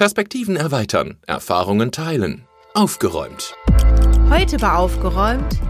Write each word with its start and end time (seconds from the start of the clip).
Perspektiven 0.00 0.56
erweitern, 0.56 1.18
Erfahrungen 1.26 1.92
teilen. 1.92 2.46
Aufgeräumt. 2.72 3.54
Heute 4.30 4.58
war 4.62 4.78
aufgeräumt 4.78 5.60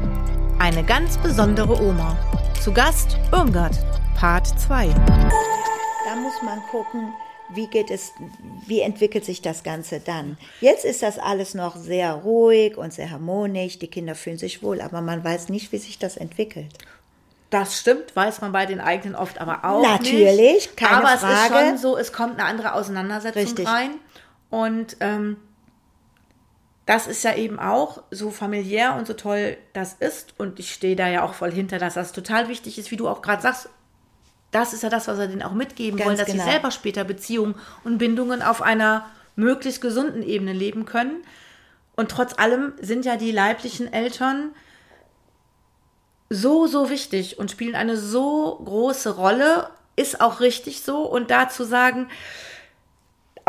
eine 0.60 0.84
ganz 0.84 1.18
besondere 1.18 1.82
Oma. 1.82 2.16
Zu 2.62 2.72
Gast 2.72 3.18
Irmgard, 3.32 3.76
Part 4.14 4.46
2. 4.46 4.86
Da 4.86 6.14
muss 6.14 6.40
man 6.44 6.60
gucken, 6.70 7.12
wie 7.56 7.66
geht 7.66 7.90
es, 7.90 8.12
wie 8.68 8.82
entwickelt 8.82 9.24
sich 9.24 9.42
das 9.42 9.64
Ganze 9.64 9.98
dann? 9.98 10.38
Jetzt 10.60 10.84
ist 10.84 11.02
das 11.02 11.18
alles 11.18 11.54
noch 11.54 11.74
sehr 11.74 12.12
ruhig 12.12 12.76
und 12.76 12.92
sehr 12.92 13.10
harmonisch. 13.10 13.80
Die 13.80 13.88
Kinder 13.88 14.14
fühlen 14.14 14.38
sich 14.38 14.62
wohl, 14.62 14.80
aber 14.80 15.00
man 15.00 15.24
weiß 15.24 15.48
nicht, 15.48 15.72
wie 15.72 15.78
sich 15.78 15.98
das 15.98 16.16
entwickelt. 16.16 16.68
Das 17.50 17.80
stimmt, 17.80 18.14
weiß 18.14 18.42
man 18.42 18.52
bei 18.52 18.64
den 18.64 18.80
eigenen 18.80 19.16
oft 19.16 19.40
aber 19.40 19.64
auch 19.64 19.82
Natürlich, 19.82 20.36
nicht. 20.36 20.76
keine 20.76 20.98
aber 20.98 21.18
Frage. 21.18 21.34
es 21.34 21.40
ist 21.40 21.58
schon 21.58 21.78
so, 21.78 21.98
es 21.98 22.12
kommt 22.12 22.38
eine 22.38 22.44
andere 22.44 22.74
Auseinandersetzung 22.74 23.42
Richtig. 23.42 23.66
rein. 23.66 23.90
Und 24.50 24.96
ähm, 25.00 25.36
das 26.86 27.06
ist 27.06 27.22
ja 27.22 27.34
eben 27.36 27.60
auch 27.60 28.02
so 28.10 28.30
familiär 28.30 28.96
und 28.96 29.06
so 29.06 29.14
toll 29.14 29.56
das 29.72 29.94
ist. 29.94 30.34
Und 30.38 30.58
ich 30.58 30.72
stehe 30.72 30.96
da 30.96 31.08
ja 31.08 31.22
auch 31.22 31.34
voll 31.34 31.52
hinter, 31.52 31.78
dass 31.78 31.94
das 31.94 32.12
total 32.12 32.48
wichtig 32.48 32.78
ist, 32.78 32.90
wie 32.90 32.96
du 32.96 33.08
auch 33.08 33.22
gerade 33.22 33.42
sagst. 33.42 33.68
Das 34.50 34.72
ist 34.72 34.82
ja 34.82 34.88
das, 34.88 35.06
was 35.06 35.18
wir 35.18 35.28
denen 35.28 35.44
auch 35.44 35.52
mitgeben 35.52 35.98
Ganz 35.98 36.06
wollen, 36.06 36.18
dass 36.18 36.26
genau. 36.26 36.42
sie 36.42 36.50
selber 36.50 36.72
später 36.72 37.04
Beziehungen 37.04 37.54
und 37.84 37.98
Bindungen 37.98 38.42
auf 38.42 38.60
einer 38.62 39.06
möglichst 39.36 39.80
gesunden 39.80 40.24
Ebene 40.24 40.52
leben 40.52 40.84
können. 40.84 41.22
Und 41.94 42.10
trotz 42.10 42.36
allem 42.36 42.72
sind 42.80 43.04
ja 43.04 43.16
die 43.16 43.30
leiblichen 43.30 43.92
Eltern 43.92 44.50
so, 46.28 46.66
so 46.66 46.90
wichtig 46.90 47.38
und 47.38 47.50
spielen 47.50 47.74
eine 47.74 47.96
so 47.96 48.60
große 48.64 49.16
Rolle, 49.16 49.68
ist 49.96 50.20
auch 50.20 50.40
richtig 50.40 50.82
so. 50.82 51.02
Und 51.02 51.30
dazu 51.30 51.62
sagen, 51.62 52.08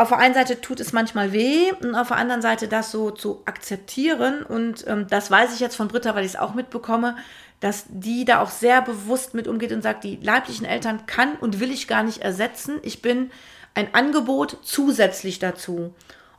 auf 0.02 0.08
der 0.08 0.18
einen 0.18 0.34
Seite 0.34 0.60
tut 0.60 0.80
es 0.80 0.92
manchmal 0.92 1.32
weh 1.32 1.72
und 1.80 1.94
auf 1.94 2.08
der 2.08 2.16
anderen 2.16 2.42
Seite 2.42 2.68
das 2.68 2.90
so 2.90 3.10
zu 3.10 3.42
akzeptieren. 3.44 4.42
Und 4.42 4.84
ähm, 4.86 5.06
das 5.08 5.30
weiß 5.30 5.54
ich 5.54 5.60
jetzt 5.60 5.76
von 5.76 5.88
Britta, 5.88 6.14
weil 6.14 6.24
ich 6.24 6.32
es 6.32 6.38
auch 6.38 6.54
mitbekomme, 6.54 7.16
dass 7.60 7.84
die 7.88 8.24
da 8.24 8.40
auch 8.40 8.50
sehr 8.50 8.82
bewusst 8.82 9.34
mit 9.34 9.46
umgeht 9.46 9.72
und 9.72 9.82
sagt, 9.82 10.04
die 10.04 10.16
leiblichen 10.16 10.66
Eltern 10.66 11.06
kann 11.06 11.36
und 11.36 11.60
will 11.60 11.70
ich 11.70 11.86
gar 11.86 12.02
nicht 12.02 12.18
ersetzen. 12.18 12.80
Ich 12.82 13.00
bin 13.00 13.30
ein 13.74 13.94
Angebot 13.94 14.58
zusätzlich 14.62 15.38
dazu. 15.38 15.94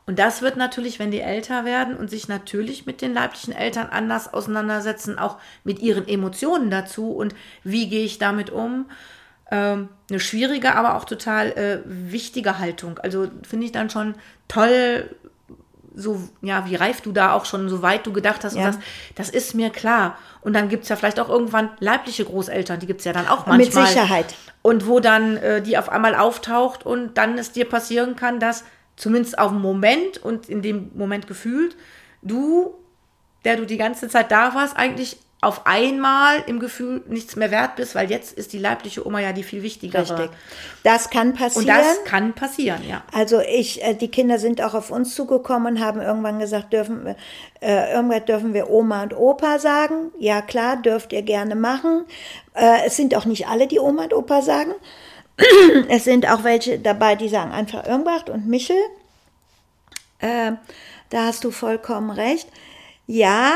Und 0.06 0.18
das 0.18 0.42
wird 0.42 0.56
natürlich, 0.56 0.98
wenn 0.98 1.10
die 1.10 1.20
älter 1.20 1.64
werden 1.64 1.96
und 1.96 2.10
sich 2.10 2.28
natürlich 2.28 2.84
mit 2.84 3.00
den 3.00 3.14
leiblichen 3.14 3.54
Eltern 3.54 3.88
anders 3.88 4.32
auseinandersetzen, 4.32 5.18
auch 5.18 5.38
mit 5.64 5.78
ihren 5.78 6.06
Emotionen 6.06 6.70
dazu 6.70 7.10
und 7.10 7.34
wie 7.62 7.88
gehe 7.88 8.04
ich 8.04 8.18
damit 8.18 8.50
um, 8.50 8.84
ähm, 9.54 9.88
eine 10.10 10.20
schwierige, 10.20 10.74
aber 10.74 10.96
auch 10.96 11.04
total 11.04 11.52
äh, 11.52 11.78
wichtige 11.84 12.58
Haltung. 12.58 12.98
Also 12.98 13.28
finde 13.48 13.66
ich 13.66 13.72
dann 13.72 13.88
schon 13.88 14.14
toll, 14.48 15.08
so, 15.94 16.28
ja, 16.42 16.66
wie 16.68 16.74
reif 16.74 17.00
du 17.02 17.12
da 17.12 17.32
auch 17.32 17.44
schon, 17.44 17.68
so 17.68 17.80
weit 17.80 18.04
du 18.06 18.12
gedacht 18.12 18.42
hast 18.42 18.56
Ja. 18.56 18.66
und 18.66 18.72
sagst, 18.72 18.86
das 19.14 19.30
ist 19.30 19.54
mir 19.54 19.70
klar. 19.70 20.18
Und 20.40 20.54
dann 20.54 20.68
gibt 20.68 20.82
es 20.82 20.88
ja 20.88 20.96
vielleicht 20.96 21.20
auch 21.20 21.28
irgendwann 21.28 21.70
leibliche 21.78 22.24
Großeltern, 22.24 22.80
die 22.80 22.86
gibt 22.86 23.00
es 23.00 23.04
ja 23.04 23.12
dann 23.12 23.28
auch 23.28 23.46
manchmal. 23.46 23.58
Mit 23.58 23.72
Sicherheit. 23.72 24.34
Und 24.62 24.86
wo 24.88 24.98
dann 24.98 25.36
äh, 25.36 25.62
die 25.62 25.78
auf 25.78 25.88
einmal 25.88 26.14
auftaucht 26.16 26.84
und 26.84 27.16
dann 27.16 27.38
es 27.38 27.52
dir 27.52 27.68
passieren 27.68 28.16
kann, 28.16 28.40
dass 28.40 28.64
zumindest 28.96 29.38
auf 29.38 29.50
dem 29.52 29.60
Moment 29.60 30.18
und 30.18 30.48
in 30.48 30.62
dem 30.62 30.90
Moment 30.94 31.26
gefühlt, 31.28 31.76
du, 32.22 32.74
der 33.44 33.56
du 33.56 33.66
die 33.66 33.76
ganze 33.76 34.08
Zeit 34.08 34.30
da 34.32 34.54
warst, 34.54 34.76
eigentlich 34.76 35.18
auf 35.44 35.66
einmal 35.66 36.42
im 36.46 36.58
Gefühl 36.58 37.02
nichts 37.08 37.36
mehr 37.36 37.50
wert 37.50 37.76
bist, 37.76 37.94
weil 37.94 38.10
jetzt 38.10 38.32
ist 38.32 38.52
die 38.52 38.58
leibliche 38.58 39.06
Oma 39.06 39.20
ja 39.20 39.32
die 39.32 39.42
viel 39.42 39.62
wichtigere. 39.62 40.02
Richtig. 40.02 40.30
Das 40.82 41.10
kann 41.10 41.28
Und 41.28 41.38
passieren. 41.38 41.66
das 41.66 42.04
kann 42.04 42.32
passieren, 42.32 42.82
ja. 42.88 43.02
Also 43.12 43.40
ich, 43.40 43.82
äh, 43.84 43.94
die 43.94 44.08
Kinder 44.08 44.38
sind 44.38 44.62
auch 44.62 44.74
auf 44.74 44.90
uns 44.90 45.14
zugekommen 45.14 45.76
und 45.76 45.84
haben 45.84 46.00
irgendwann 46.00 46.38
gesagt, 46.38 46.72
dürfen 46.72 47.14
äh, 47.60 47.92
irgendwann 47.92 48.24
dürfen 48.24 48.54
wir 48.54 48.70
Oma 48.70 49.02
und 49.02 49.14
Opa 49.16 49.58
sagen. 49.58 50.12
Ja 50.18 50.42
klar, 50.42 50.76
dürft 50.76 51.12
ihr 51.12 51.22
gerne 51.22 51.54
machen. 51.54 52.04
Äh, 52.54 52.86
es 52.86 52.96
sind 52.96 53.14
auch 53.14 53.24
nicht 53.24 53.48
alle, 53.48 53.66
die 53.66 53.78
Oma 53.78 54.04
und 54.04 54.14
Opa 54.14 54.42
sagen. 54.42 54.72
es 55.88 56.04
sind 56.04 56.30
auch 56.30 56.44
welche 56.44 56.78
dabei, 56.78 57.16
die 57.16 57.28
sagen 57.28 57.52
einfach 57.52 57.86
Irmgard 57.86 58.30
und 58.30 58.46
Michel. 58.46 58.76
Äh, 60.20 60.52
da 61.10 61.26
hast 61.26 61.44
du 61.44 61.50
vollkommen 61.50 62.10
recht. 62.10 62.48
Ja, 63.06 63.52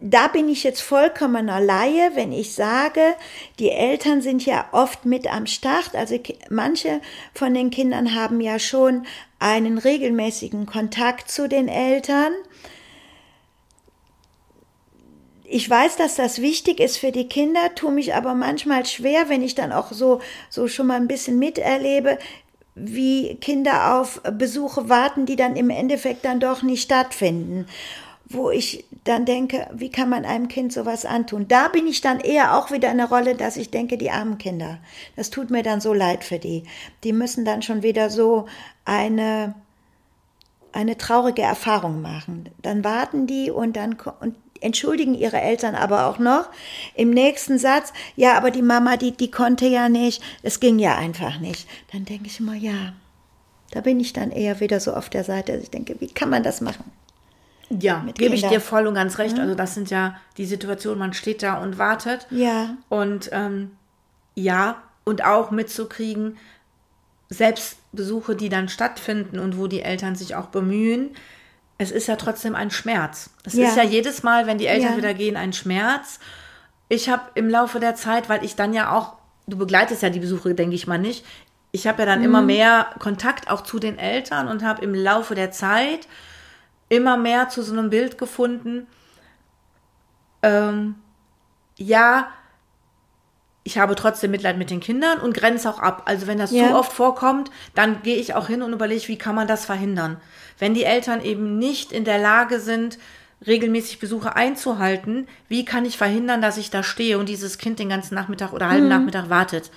da 0.00 0.28
bin 0.28 0.48
ich 0.48 0.62
jetzt 0.62 0.80
vollkommener 0.80 1.60
Laie, 1.60 2.12
wenn 2.14 2.32
ich 2.32 2.54
sage, 2.54 3.14
die 3.58 3.70
Eltern 3.70 4.22
sind 4.22 4.46
ja 4.46 4.68
oft 4.70 5.04
mit 5.04 5.32
am 5.32 5.46
Start. 5.46 5.94
Also 5.94 6.18
manche 6.50 7.00
von 7.34 7.52
den 7.52 7.70
Kindern 7.70 8.14
haben 8.14 8.40
ja 8.40 8.60
schon 8.60 9.06
einen 9.40 9.76
regelmäßigen 9.78 10.66
Kontakt 10.66 11.30
zu 11.30 11.48
den 11.48 11.66
Eltern. 11.66 12.32
Ich 15.42 15.68
weiß, 15.68 15.96
dass 15.96 16.14
das 16.14 16.42
wichtig 16.42 16.78
ist 16.78 16.98
für 16.98 17.10
die 17.10 17.26
Kinder, 17.26 17.74
tue 17.74 17.90
mich 17.90 18.14
aber 18.14 18.34
manchmal 18.34 18.86
schwer, 18.86 19.28
wenn 19.28 19.42
ich 19.42 19.54
dann 19.54 19.72
auch 19.72 19.92
so, 19.92 20.20
so 20.50 20.68
schon 20.68 20.86
mal 20.88 20.96
ein 20.96 21.08
bisschen 21.08 21.38
miterlebe, 21.38 22.18
wie 22.74 23.34
Kinder 23.36 23.98
auf 23.98 24.20
Besuche 24.32 24.88
warten, 24.88 25.26
die 25.26 25.36
dann 25.36 25.56
im 25.56 25.70
Endeffekt 25.70 26.24
dann 26.24 26.38
doch 26.38 26.62
nicht 26.62 26.82
stattfinden. 26.82 27.66
Wo 28.30 28.50
ich 28.50 28.84
dann 29.04 29.24
denke, 29.24 29.68
wie 29.72 29.90
kann 29.90 30.10
man 30.10 30.24
einem 30.24 30.48
Kind 30.48 30.72
sowas 30.72 31.06
antun? 31.06 31.48
Da 31.48 31.68
bin 31.68 31.86
ich 31.86 32.00
dann 32.00 32.20
eher 32.20 32.56
auch 32.56 32.70
wieder 32.70 32.90
in 32.90 32.98
der 32.98 33.08
Rolle, 33.08 33.34
dass 33.34 33.56
ich 33.56 33.70
denke, 33.70 33.96
die 33.96 34.10
armen 34.10 34.38
Kinder. 34.38 34.78
Das 35.16 35.30
tut 35.30 35.50
mir 35.50 35.62
dann 35.62 35.80
so 35.80 35.94
leid 35.94 36.24
für 36.24 36.38
die. 36.38 36.64
Die 37.04 37.12
müssen 37.12 37.44
dann 37.44 37.62
schon 37.62 37.82
wieder 37.82 38.10
so 38.10 38.46
eine, 38.84 39.54
eine 40.72 40.98
traurige 40.98 41.42
Erfahrung 41.42 42.02
machen. 42.02 42.50
Dann 42.60 42.84
warten 42.84 43.26
die 43.26 43.50
und 43.50 43.76
dann 43.76 43.96
und 44.20 44.36
entschuldigen 44.60 45.14
ihre 45.14 45.40
Eltern 45.40 45.74
aber 45.74 46.06
auch 46.06 46.18
noch 46.18 46.48
im 46.94 47.10
nächsten 47.10 47.58
Satz, 47.58 47.92
ja, 48.16 48.36
aber 48.36 48.50
die 48.50 48.62
Mama, 48.62 48.96
die, 48.96 49.12
die 49.12 49.30
konnte 49.30 49.66
ja 49.66 49.88
nicht, 49.88 50.22
es 50.42 50.60
ging 50.60 50.78
ja 50.78 50.96
einfach 50.96 51.38
nicht. 51.40 51.68
Dann 51.92 52.04
denke 52.04 52.26
ich 52.26 52.40
immer, 52.40 52.54
ja, 52.54 52.92
da 53.70 53.80
bin 53.80 54.00
ich 54.00 54.12
dann 54.12 54.30
eher 54.30 54.60
wieder 54.60 54.80
so 54.80 54.94
auf 54.94 55.08
der 55.08 55.24
Seite, 55.24 55.52
dass 55.52 55.62
ich 55.62 55.70
denke, 55.70 55.96
wie 56.00 56.08
kann 56.08 56.30
man 56.30 56.42
das 56.42 56.60
machen? 56.60 56.84
Ja, 57.70 58.04
gebe 58.14 58.34
ich 58.34 58.46
dir 58.46 58.60
voll 58.60 58.86
und 58.86 58.94
ganz 58.94 59.18
recht. 59.18 59.38
Also 59.38 59.54
das 59.54 59.74
sind 59.74 59.90
ja 59.90 60.16
die 60.36 60.46
Situationen, 60.46 60.98
man 60.98 61.12
steht 61.12 61.42
da 61.42 61.54
und 61.58 61.76
wartet. 61.78 62.26
Ja. 62.30 62.76
Und 62.88 63.28
ähm, 63.32 63.72
ja, 64.34 64.82
und 65.04 65.24
auch 65.24 65.50
mitzukriegen, 65.50 66.36
selbst 67.28 67.76
Besuche, 67.92 68.36
die 68.36 68.48
dann 68.48 68.68
stattfinden 68.68 69.38
und 69.38 69.58
wo 69.58 69.66
die 69.66 69.82
Eltern 69.82 70.14
sich 70.16 70.34
auch 70.34 70.46
bemühen, 70.46 71.10
es 71.76 71.90
ist 71.90 72.06
ja 72.08 72.16
trotzdem 72.16 72.54
ein 72.54 72.70
Schmerz. 72.70 73.30
Es 73.44 73.54
Ja. 73.54 73.68
ist 73.68 73.76
ja 73.76 73.82
jedes 73.84 74.22
Mal, 74.22 74.46
wenn 74.46 74.58
die 74.58 74.66
Eltern 74.66 74.92
Ja. 74.92 74.96
wieder 74.96 75.14
gehen, 75.14 75.36
ein 75.36 75.52
Schmerz. 75.52 76.18
Ich 76.88 77.08
habe 77.10 77.22
im 77.34 77.48
Laufe 77.50 77.80
der 77.80 77.94
Zeit, 77.94 78.28
weil 78.28 78.44
ich 78.44 78.56
dann 78.56 78.72
ja 78.72 78.96
auch, 78.96 79.12
du 79.46 79.58
begleitest 79.58 80.02
ja 80.02 80.10
die 80.10 80.20
Besuche, 80.20 80.54
denke 80.54 80.74
ich 80.74 80.86
mal 80.86 80.98
nicht, 80.98 81.24
ich 81.70 81.86
habe 81.86 82.00
ja 82.00 82.06
dann 82.06 82.20
Mhm. 82.20 82.24
immer 82.24 82.42
mehr 82.42 82.86
Kontakt 82.98 83.50
auch 83.50 83.60
zu 83.60 83.78
den 83.78 83.98
Eltern 83.98 84.48
und 84.48 84.64
habe 84.64 84.82
im 84.82 84.94
Laufe 84.94 85.34
der 85.34 85.50
Zeit 85.50 86.08
immer 86.88 87.16
mehr 87.16 87.48
zu 87.48 87.62
so 87.62 87.72
einem 87.72 87.90
Bild 87.90 88.18
gefunden. 88.18 88.86
Ähm, 90.42 90.96
ja, 91.76 92.28
ich 93.64 93.78
habe 93.78 93.94
trotzdem 93.94 94.30
Mitleid 94.30 94.56
mit 94.56 94.70
den 94.70 94.80
Kindern 94.80 95.18
und 95.20 95.34
grenze 95.34 95.68
auch 95.68 95.78
ab. 95.78 96.02
Also 96.06 96.26
wenn 96.26 96.38
das 96.38 96.52
Ja. 96.52 96.68
zu 96.68 96.74
oft 96.74 96.92
vorkommt, 96.92 97.50
dann 97.74 98.02
gehe 98.02 98.16
ich 98.16 98.34
auch 98.34 98.46
hin 98.46 98.62
und 98.62 98.72
überlege, 98.72 99.08
wie 99.08 99.18
kann 99.18 99.34
man 99.34 99.46
das 99.46 99.66
verhindern. 99.66 100.16
Wenn 100.58 100.74
die 100.74 100.84
Eltern 100.84 101.22
eben 101.22 101.58
nicht 101.58 101.92
in 101.92 102.04
der 102.04 102.18
Lage 102.18 102.60
sind, 102.60 102.98
regelmäßig 103.46 104.00
Besuche 104.00 104.34
einzuhalten, 104.36 105.28
wie 105.48 105.64
kann 105.64 105.84
ich 105.84 105.98
verhindern, 105.98 106.40
dass 106.40 106.56
ich 106.56 106.70
da 106.70 106.82
stehe 106.82 107.18
und 107.18 107.28
dieses 107.28 107.58
Kind 107.58 107.78
den 107.78 107.88
ganzen 107.90 108.14
Nachmittag 108.14 108.52
oder 108.52 108.70
halben 108.70 108.88
Nachmittag 108.88 109.28
wartet? 109.30 109.70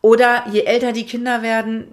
Oder 0.00 0.44
je 0.50 0.62
älter 0.64 0.92
die 0.92 1.06
Kinder 1.06 1.42
werden, 1.42 1.86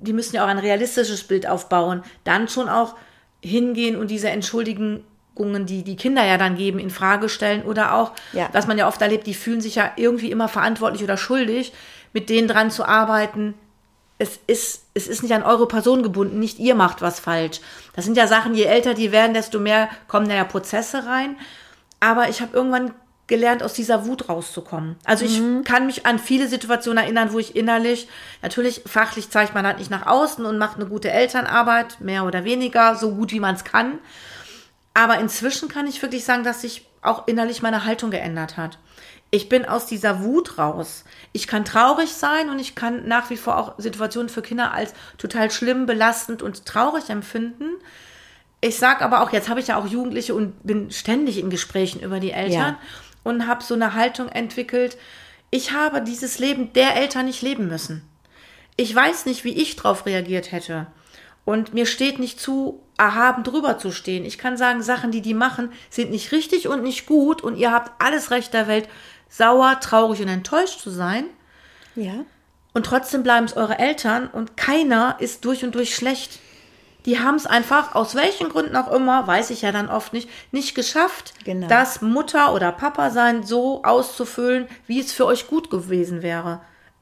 die 0.00 0.12
müssen 0.12 0.34
ja 0.34 0.44
auch 0.44 0.48
ein 0.48 0.58
realistisches 0.58 1.24
Bild 1.24 1.46
aufbauen, 1.46 2.02
dann 2.24 2.48
schon 2.48 2.68
auch 2.68 2.96
hingehen 3.44 3.96
und 3.96 4.10
diese 4.10 4.28
Entschuldigungen, 4.30 5.66
die 5.66 5.82
die 5.84 5.96
Kinder 5.96 6.24
ja 6.24 6.38
dann 6.38 6.56
geben, 6.56 6.78
in 6.78 6.90
Frage 6.90 7.28
stellen 7.28 7.62
oder 7.62 7.94
auch, 7.94 8.12
Ja. 8.32 8.48
was 8.52 8.66
man 8.66 8.78
ja 8.78 8.88
oft 8.88 9.00
erlebt, 9.02 9.26
die 9.26 9.34
fühlen 9.34 9.60
sich 9.60 9.76
ja 9.76 9.92
irgendwie 9.96 10.30
immer 10.30 10.48
verantwortlich 10.48 11.02
oder 11.02 11.16
schuldig, 11.16 11.72
mit 12.12 12.28
denen 12.30 12.48
dran 12.48 12.70
zu 12.70 12.84
arbeiten. 12.84 13.54
Es 14.18 14.38
ist, 14.46 14.84
es 14.94 15.08
ist 15.08 15.22
nicht 15.22 15.34
an 15.34 15.42
eure 15.42 15.66
Person 15.66 16.02
gebunden, 16.02 16.38
nicht 16.38 16.58
ihr 16.60 16.74
macht 16.76 17.02
was 17.02 17.18
falsch. 17.20 17.60
Das 17.96 18.04
sind 18.04 18.16
ja 18.16 18.26
Sachen, 18.28 18.54
je 18.54 18.64
älter 18.64 18.94
die 18.94 19.10
werden, 19.12 19.34
desto 19.34 19.58
mehr 19.58 19.88
kommen 20.08 20.28
da 20.28 20.34
ja 20.36 20.44
Prozesse 20.44 21.04
rein. 21.06 21.36
Aber 22.00 22.28
ich 22.28 22.40
habe 22.40 22.54
irgendwann 22.56 22.92
gelernt, 23.26 23.62
aus 23.62 23.72
dieser 23.72 24.06
Wut 24.06 24.28
rauszukommen. 24.28 24.96
Also 25.04 25.24
ich 25.24 25.40
kann 25.64 25.86
mich 25.86 26.04
an 26.04 26.18
viele 26.18 26.46
Situationen 26.46 27.02
erinnern, 27.02 27.32
wo 27.32 27.38
ich 27.38 27.56
innerlich, 27.56 28.08
natürlich 28.42 28.82
fachlich 28.86 29.30
zeigt 29.30 29.54
man 29.54 29.66
halt 29.66 29.78
nicht 29.78 29.90
nach 29.90 30.06
außen 30.06 30.44
und 30.44 30.58
macht 30.58 30.76
eine 30.76 30.86
gute 30.86 31.10
Elternarbeit, 31.10 32.00
mehr 32.00 32.24
oder 32.24 32.44
weniger, 32.44 32.96
so 32.96 33.14
gut 33.14 33.32
wie 33.32 33.40
man 33.40 33.54
es 33.54 33.64
kann. 33.64 33.98
Aber 34.92 35.18
inzwischen 35.18 35.68
kann 35.68 35.86
ich 35.86 36.02
wirklich 36.02 36.24
sagen, 36.24 36.44
dass 36.44 36.60
sich 36.60 36.86
auch 37.00 37.26
innerlich 37.26 37.62
meine 37.62 37.84
Haltung 37.84 38.10
geändert 38.10 38.56
hat. 38.56 38.78
ich 39.30 39.48
bin 39.48 39.64
aus 39.64 39.86
dieser 39.86 40.22
Wut 40.22 40.58
raus. 40.58 41.04
Ich 41.32 41.48
kann 41.48 41.64
traurig 41.64 42.12
sein 42.12 42.50
und 42.50 42.60
ich 42.60 42.76
kann 42.76 43.08
nach 43.08 43.30
wie 43.30 43.36
vor 43.36 43.58
auch 43.58 43.74
Situationen 43.78 44.28
für 44.28 44.42
Kinder 44.42 44.72
als 44.72 44.94
total 45.18 45.50
schlimm, 45.50 45.86
belastend 45.86 46.40
und 46.40 46.66
traurig 46.66 47.10
empfinden. 47.10 47.70
Ich 48.60 48.78
sag 48.78 49.02
aber 49.02 49.22
auch, 49.22 49.32
jetzt 49.32 49.48
habe 49.48 49.58
ich 49.58 49.66
ja 49.66 49.76
auch 49.76 49.86
Jugendliche 49.86 50.34
und 50.36 50.64
bin 50.64 50.92
ständig 50.92 51.38
in 51.38 51.50
Gesprächen 51.50 52.00
über 52.00 52.20
die 52.20 52.30
Eltern 52.30 52.76
Ja. 52.76 52.78
Und 53.24 53.48
habe 53.48 53.64
so 53.64 53.74
eine 53.74 53.94
Haltung 53.94 54.28
entwickelt. 54.28 54.96
Ich 55.50 55.72
habe 55.72 56.02
dieses 56.02 56.38
Leben 56.38 56.72
der 56.72 56.96
Eltern 56.96 57.26
nicht 57.26 57.42
leben 57.42 57.66
müssen. 57.66 58.08
Ich 58.76 58.94
weiß 58.94 59.26
nicht, 59.26 59.44
wie 59.44 59.60
ich 59.60 59.76
drauf 59.76 60.06
reagiert 60.06 60.52
hätte. 60.52 60.86
Und 61.44 61.74
mir 61.74 61.86
steht 61.86 62.18
nicht 62.18 62.40
zu, 62.40 62.82
erhaben 62.96 63.42
drüber 63.42 63.78
zu 63.78 63.90
stehen. 63.90 64.24
Ich 64.24 64.38
kann 64.38 64.56
sagen, 64.56 64.82
Sachen, 64.82 65.10
die 65.10 65.20
die 65.20 65.34
machen, 65.34 65.72
sind 65.90 66.10
nicht 66.10 66.32
richtig 66.32 66.68
und 66.68 66.82
nicht 66.82 67.06
gut 67.06 67.42
und 67.42 67.56
ihr 67.56 67.72
habt 67.72 67.92
alles 68.02 68.30
Recht 68.30 68.54
der 68.54 68.66
Welt, 68.66 68.88
sauer, 69.28 69.78
traurig 69.80 70.22
und 70.22 70.28
enttäuscht 70.28 70.80
zu 70.80 70.90
sein. 70.90 71.26
Ja. 71.96 72.24
Und 72.72 72.86
trotzdem 72.86 73.22
bleiben 73.22 73.46
es 73.46 73.56
eure 73.56 73.78
Eltern 73.78 74.28
und 74.28 74.56
keiner 74.56 75.16
ist 75.20 75.44
durch 75.44 75.64
und 75.64 75.74
durch 75.74 75.94
schlecht. 75.94 76.40
Die 77.06 77.20
haben 77.20 77.34
es 77.34 77.46
einfach, 77.46 77.94
aus 77.94 78.14
welchen 78.14 78.48
Gründen 78.48 78.76
auch 78.76 78.90
immer, 78.90 79.26
weiß 79.26 79.50
ich 79.50 79.62
ja 79.62 79.72
dann 79.72 79.90
oft 79.90 80.12
nicht, 80.12 80.28
nicht 80.52 80.74
geschafft, 80.74 81.34
Genau. 81.44 81.66
das 81.68 82.00
Mutter 82.00 82.54
oder 82.54 82.72
Papa 82.72 83.10
sein 83.10 83.42
so 83.42 83.82
auszufüllen, 83.82 84.66
wie 84.86 85.00
es 85.00 85.12
für 85.12 85.26
euch 85.26 85.46
gut 85.46 85.70
gewesen 85.70 86.22
wäre. 86.22 86.60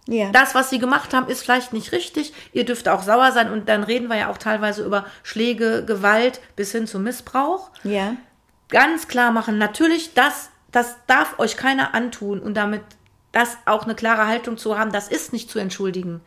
Ja. 0.08 0.30
Das, 0.32 0.56
was 0.56 0.70
sie 0.70 0.80
gemacht 0.80 1.14
haben, 1.14 1.28
ist 1.28 1.42
vielleicht 1.44 1.72
nicht 1.72 1.92
richtig. 1.92 2.32
Ihr 2.52 2.64
dürft 2.64 2.88
auch 2.88 3.04
sauer 3.04 3.30
sein 3.30 3.52
und 3.52 3.68
dann 3.68 3.84
reden 3.84 4.08
wir 4.08 4.16
ja 4.16 4.30
auch 4.30 4.38
teilweise 4.38 4.84
über 4.84 5.06
Schläge, 5.22 5.84
Gewalt 5.84 6.40
bis 6.56 6.72
hin 6.72 6.86
zu 6.86 6.98
Missbrauch. 6.98 7.70
ja. 7.84 8.16
Ganz 8.68 9.06
klar 9.06 9.32
machen, 9.32 9.58
natürlich, 9.58 10.14
das, 10.14 10.48
das 10.70 10.96
darf 11.06 11.38
euch 11.38 11.58
keiner 11.58 11.94
antun 11.94 12.40
und 12.40 12.54
damit 12.54 12.80
das 13.32 13.58
auch 13.66 13.84
eine 13.84 13.94
klare 13.94 14.26
Haltung 14.26 14.56
zu 14.56 14.78
haben, 14.78 14.92
das 14.92 15.08
ist 15.08 15.34
nicht 15.34 15.50
zu 15.50 15.58
entschuldigen. 15.58 16.22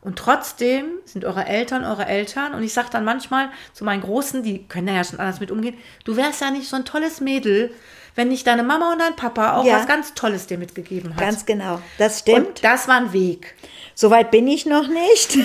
Und 0.00 0.16
trotzdem 0.18 0.86
sind 1.04 1.24
eure 1.24 1.44
Eltern 1.46 1.84
eure 1.84 2.06
Eltern. 2.06 2.54
Und 2.54 2.62
ich 2.62 2.72
sage 2.72 2.88
dann 2.90 3.04
manchmal 3.04 3.50
zu 3.72 3.84
meinen 3.84 4.02
Großen, 4.02 4.42
die 4.42 4.64
können 4.66 4.86
da 4.86 4.92
ja 4.94 5.04
schon 5.04 5.18
anders 5.18 5.40
mit 5.40 5.50
umgehen, 5.50 5.76
du 6.04 6.16
wärst 6.16 6.40
ja 6.40 6.50
nicht 6.50 6.68
so 6.68 6.76
ein 6.76 6.84
tolles 6.84 7.20
Mädel, 7.20 7.72
wenn 8.14 8.28
nicht 8.28 8.46
deine 8.46 8.62
Mama 8.64 8.92
und 8.92 9.00
dein 9.00 9.14
Papa 9.16 9.56
auch 9.56 9.64
Ja. 9.64 9.78
was 9.78 9.86
ganz 9.86 10.14
Tolles 10.14 10.46
dir 10.46 10.58
mitgegeben 10.58 11.10
hat. 11.14 11.20
Ganz 11.20 11.46
genau. 11.46 11.80
Das 11.98 12.20
stimmt. 12.20 12.46
und 12.48 12.64
das 12.64 12.88
war 12.88 12.96
ein 12.96 13.12
Weg. 13.12 13.54
Soweit 13.94 14.30
bin 14.30 14.46
ich 14.46 14.66
noch 14.66 14.86
nicht, 14.88 15.36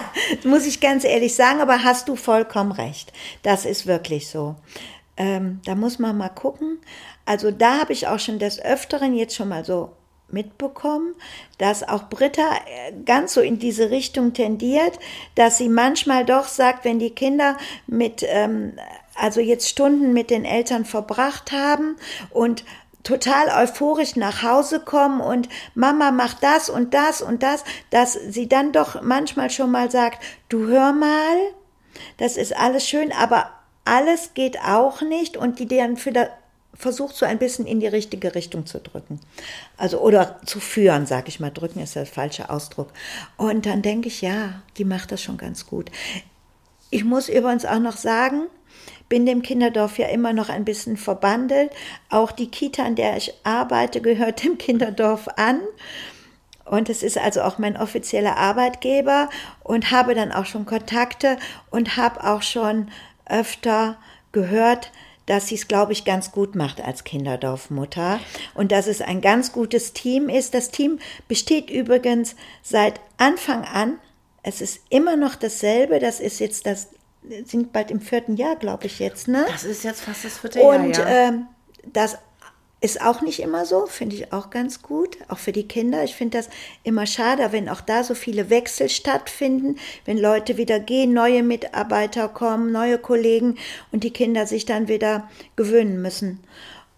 muss 0.44 0.66
ich 0.66 0.80
ganz 0.80 1.04
ehrlich 1.04 1.34
sagen, 1.34 1.60
aber 1.60 1.82
hast 1.84 2.08
du 2.08 2.16
vollkommen 2.16 2.72
recht. 2.72 3.12
Das 3.42 3.64
ist 3.64 3.86
wirklich 3.86 4.28
so. 4.28 4.56
Ähm, 5.16 5.60
da 5.64 5.74
muss 5.74 5.98
man 5.98 6.16
mal 6.16 6.28
gucken. 6.30 6.78
Also 7.24 7.50
da 7.50 7.78
habe 7.80 7.92
ich 7.92 8.06
auch 8.08 8.18
schon 8.18 8.38
des 8.38 8.60
Öfteren 8.62 9.14
jetzt 9.14 9.34
schon 9.36 9.48
mal 9.48 9.64
so 9.64 9.92
mitbekommen, 10.32 11.14
dass 11.58 11.86
auch 11.86 12.08
Britta 12.08 12.42
äh, 12.42 12.92
ganz 13.04 13.34
so 13.34 13.40
in 13.40 13.58
diese 13.58 13.90
Richtung 13.90 14.32
tendiert, 14.32 14.98
dass 15.34 15.58
sie 15.58 15.68
manchmal 15.68 16.24
doch 16.24 16.46
sagt, 16.46 16.84
wenn 16.84 16.98
die 16.98 17.10
Kinder 17.10 17.56
mit, 17.86 18.24
ähm, 18.26 18.74
also 19.14 19.40
jetzt 19.40 19.68
Stunden 19.68 20.12
mit 20.12 20.30
den 20.30 20.44
Eltern 20.44 20.84
verbracht 20.84 21.52
haben 21.52 21.96
und 22.30 22.64
total 23.04 23.64
euphorisch 23.64 24.16
nach 24.16 24.42
Hause 24.42 24.80
kommen 24.80 25.20
und 25.20 25.48
Mama 25.74 26.10
macht 26.10 26.42
das 26.42 26.70
und 26.70 26.94
das 26.94 27.20
und 27.20 27.42
das, 27.42 27.64
dass 27.90 28.12
sie 28.14 28.48
dann 28.48 28.72
doch 28.72 29.02
manchmal 29.02 29.50
schon 29.50 29.70
mal 29.70 29.90
sagt, 29.90 30.22
du 30.48 30.66
hör 30.66 30.92
mal, 30.92 31.36
das 32.18 32.36
ist 32.36 32.56
alles 32.56 32.88
schön, 32.88 33.12
aber 33.12 33.50
alles 33.84 34.34
geht 34.34 34.60
auch 34.60 35.02
nicht 35.02 35.36
und 35.36 35.58
die 35.58 35.66
dann 35.66 36.02
wieder 36.04 36.30
versucht 36.74 37.16
so 37.16 37.26
ein 37.26 37.38
bisschen 37.38 37.66
in 37.66 37.80
die 37.80 37.86
richtige 37.86 38.34
Richtung 38.34 38.66
zu 38.66 38.80
drücken. 38.80 39.20
Also 39.76 40.00
oder 40.00 40.40
zu 40.46 40.58
führen, 40.58 41.06
sag 41.06 41.28
ich 41.28 41.40
mal. 41.40 41.50
Drücken 41.50 41.80
ist 41.80 41.96
der 41.96 42.06
falsche 42.06 42.50
Ausdruck. 42.50 42.88
Und 43.36 43.66
dann 43.66 43.82
denke 43.82 44.08
ich, 44.08 44.22
ja, 44.22 44.62
die 44.78 44.84
macht 44.84 45.12
das 45.12 45.22
schon 45.22 45.36
ganz 45.36 45.66
gut. 45.66 45.90
Ich 46.90 47.04
muss 47.04 47.28
übrigens 47.28 47.64
auch 47.64 47.78
noch 47.78 47.96
sagen, 47.96 48.48
bin 49.08 49.26
dem 49.26 49.42
Kinderdorf 49.42 49.98
ja 49.98 50.08
immer 50.08 50.32
noch 50.32 50.48
ein 50.48 50.64
bisschen 50.64 50.96
verbandelt. 50.96 51.70
Auch 52.08 52.32
die 52.32 52.50
Kita, 52.50 52.84
an 52.84 52.96
der 52.96 53.16
ich 53.16 53.34
arbeite, 53.44 54.00
gehört 54.00 54.42
dem 54.42 54.56
Kinderdorf 54.56 55.28
an. 55.36 55.60
Und 56.64 56.88
es 56.88 57.02
ist 57.02 57.18
also 57.18 57.42
auch 57.42 57.58
mein 57.58 57.76
offizieller 57.76 58.38
Arbeitgeber 58.38 59.28
und 59.62 59.90
habe 59.90 60.14
dann 60.14 60.32
auch 60.32 60.46
schon 60.46 60.64
Kontakte 60.64 61.36
und 61.70 61.96
habe 61.98 62.24
auch 62.24 62.40
schon 62.40 62.88
öfter 63.26 63.98
gehört, 64.32 64.90
dass 65.26 65.48
sie 65.48 65.54
es, 65.54 65.68
glaube 65.68 65.92
ich, 65.92 66.04
ganz 66.04 66.32
gut 66.32 66.54
macht 66.54 66.80
als 66.80 67.04
Kinderdorfmutter 67.04 68.20
und 68.54 68.72
dass 68.72 68.86
es 68.86 69.00
ein 69.00 69.20
ganz 69.20 69.52
gutes 69.52 69.92
Team 69.92 70.28
ist. 70.28 70.54
Das 70.54 70.70
Team 70.70 70.98
besteht 71.28 71.70
übrigens 71.70 72.34
seit 72.62 73.00
Anfang 73.16 73.64
an. 73.64 73.98
Es 74.42 74.60
ist 74.60 74.80
immer 74.90 75.16
noch 75.16 75.36
dasselbe. 75.36 76.00
Das 76.00 76.20
ist 76.20 76.40
jetzt 76.40 76.66
das, 76.66 76.88
sind 77.44 77.72
bald 77.72 77.90
im 77.90 78.00
vierten 78.00 78.36
Jahr, 78.36 78.56
glaube 78.56 78.86
ich 78.86 78.98
jetzt, 78.98 79.28
ne? 79.28 79.46
Das 79.48 79.64
ist 79.64 79.84
jetzt 79.84 80.00
fast 80.00 80.24
das 80.24 80.38
vierte 80.38 80.60
Jahr. 80.60 80.76
Und 80.76 80.96
ja. 80.96 81.06
ähm, 81.06 81.46
das 81.92 82.18
ist 82.82 83.00
auch 83.00 83.22
nicht 83.22 83.40
immer 83.40 83.64
so, 83.64 83.86
finde 83.86 84.16
ich 84.16 84.32
auch 84.32 84.50
ganz 84.50 84.82
gut, 84.82 85.16
auch 85.28 85.38
für 85.38 85.52
die 85.52 85.68
Kinder. 85.68 86.02
Ich 86.04 86.14
finde 86.16 86.38
das 86.38 86.48
immer 86.82 87.06
schade, 87.06 87.52
wenn 87.52 87.68
auch 87.68 87.80
da 87.80 88.02
so 88.02 88.14
viele 88.14 88.50
Wechsel 88.50 88.88
stattfinden, 88.88 89.76
wenn 90.04 90.18
Leute 90.18 90.56
wieder 90.56 90.80
gehen, 90.80 91.12
neue 91.14 91.42
Mitarbeiter 91.42 92.28
kommen, 92.28 92.72
neue 92.72 92.98
Kollegen 92.98 93.56
und 93.92 94.02
die 94.04 94.12
Kinder 94.12 94.46
sich 94.46 94.66
dann 94.66 94.88
wieder 94.88 95.30
gewöhnen 95.56 96.02
müssen. 96.02 96.40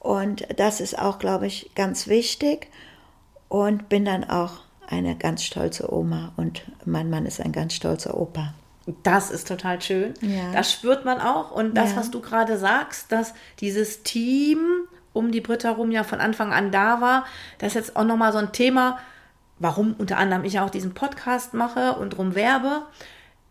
Und 0.00 0.46
das 0.58 0.81
ist 0.81 0.98
auch, 0.98 1.19
glaube 1.19 1.46
ich, 1.46 1.70
ganz 1.75 2.08
wichtig 2.08 2.69
und 3.48 3.88
bin 3.88 4.04
dann 4.04 4.25
auch 4.25 4.62
eine 4.86 5.16
ganz 5.16 5.42
stolze 5.44 5.92
Oma 5.92 6.32
und 6.36 6.62
mein 6.84 7.08
Mann 7.10 7.26
ist 7.26 7.40
ein 7.40 7.52
ganz 7.52 7.75
stolzer 7.75 8.19
Opa. 8.19 8.54
Das 9.02 9.31
ist 9.31 9.48
total 9.48 9.81
schön. 9.81 10.12
Ja. 10.20 10.52
Das 10.52 10.70
spürt 10.72 11.06
man 11.06 11.19
auch. 11.20 11.52
Und 11.52 11.75
das, 11.75 11.92
Ja. 11.92 11.96
was 11.96 12.10
du 12.10 12.20
gerade 12.20 12.58
sagst, 12.58 13.10
dass 13.12 13.32
dieses 13.60 14.02
Team 14.02 14.58
um 15.14 15.32
die 15.32 15.40
Britta 15.40 15.70
rum 15.70 15.90
ja 15.90 16.05
von 16.05 16.20
Anfang 16.20 16.52
an 16.52 16.70
da 16.70 17.00
war, 17.00 17.25
das 17.58 17.69
ist 17.69 17.75
jetzt 17.75 17.96
auch 17.96 18.05
nochmal 18.05 18.32
so 18.32 18.38
ein 18.38 18.52
Thema, 18.52 18.99
warum 19.58 19.94
unter 19.96 20.19
anderem 20.19 20.44
ich 20.44 20.61
auch 20.61 20.69
diesen 20.69 20.93
Podcast 20.93 21.55
mache 21.55 21.94
und 21.94 22.11
drum 22.11 22.34
werbe. 22.34 22.82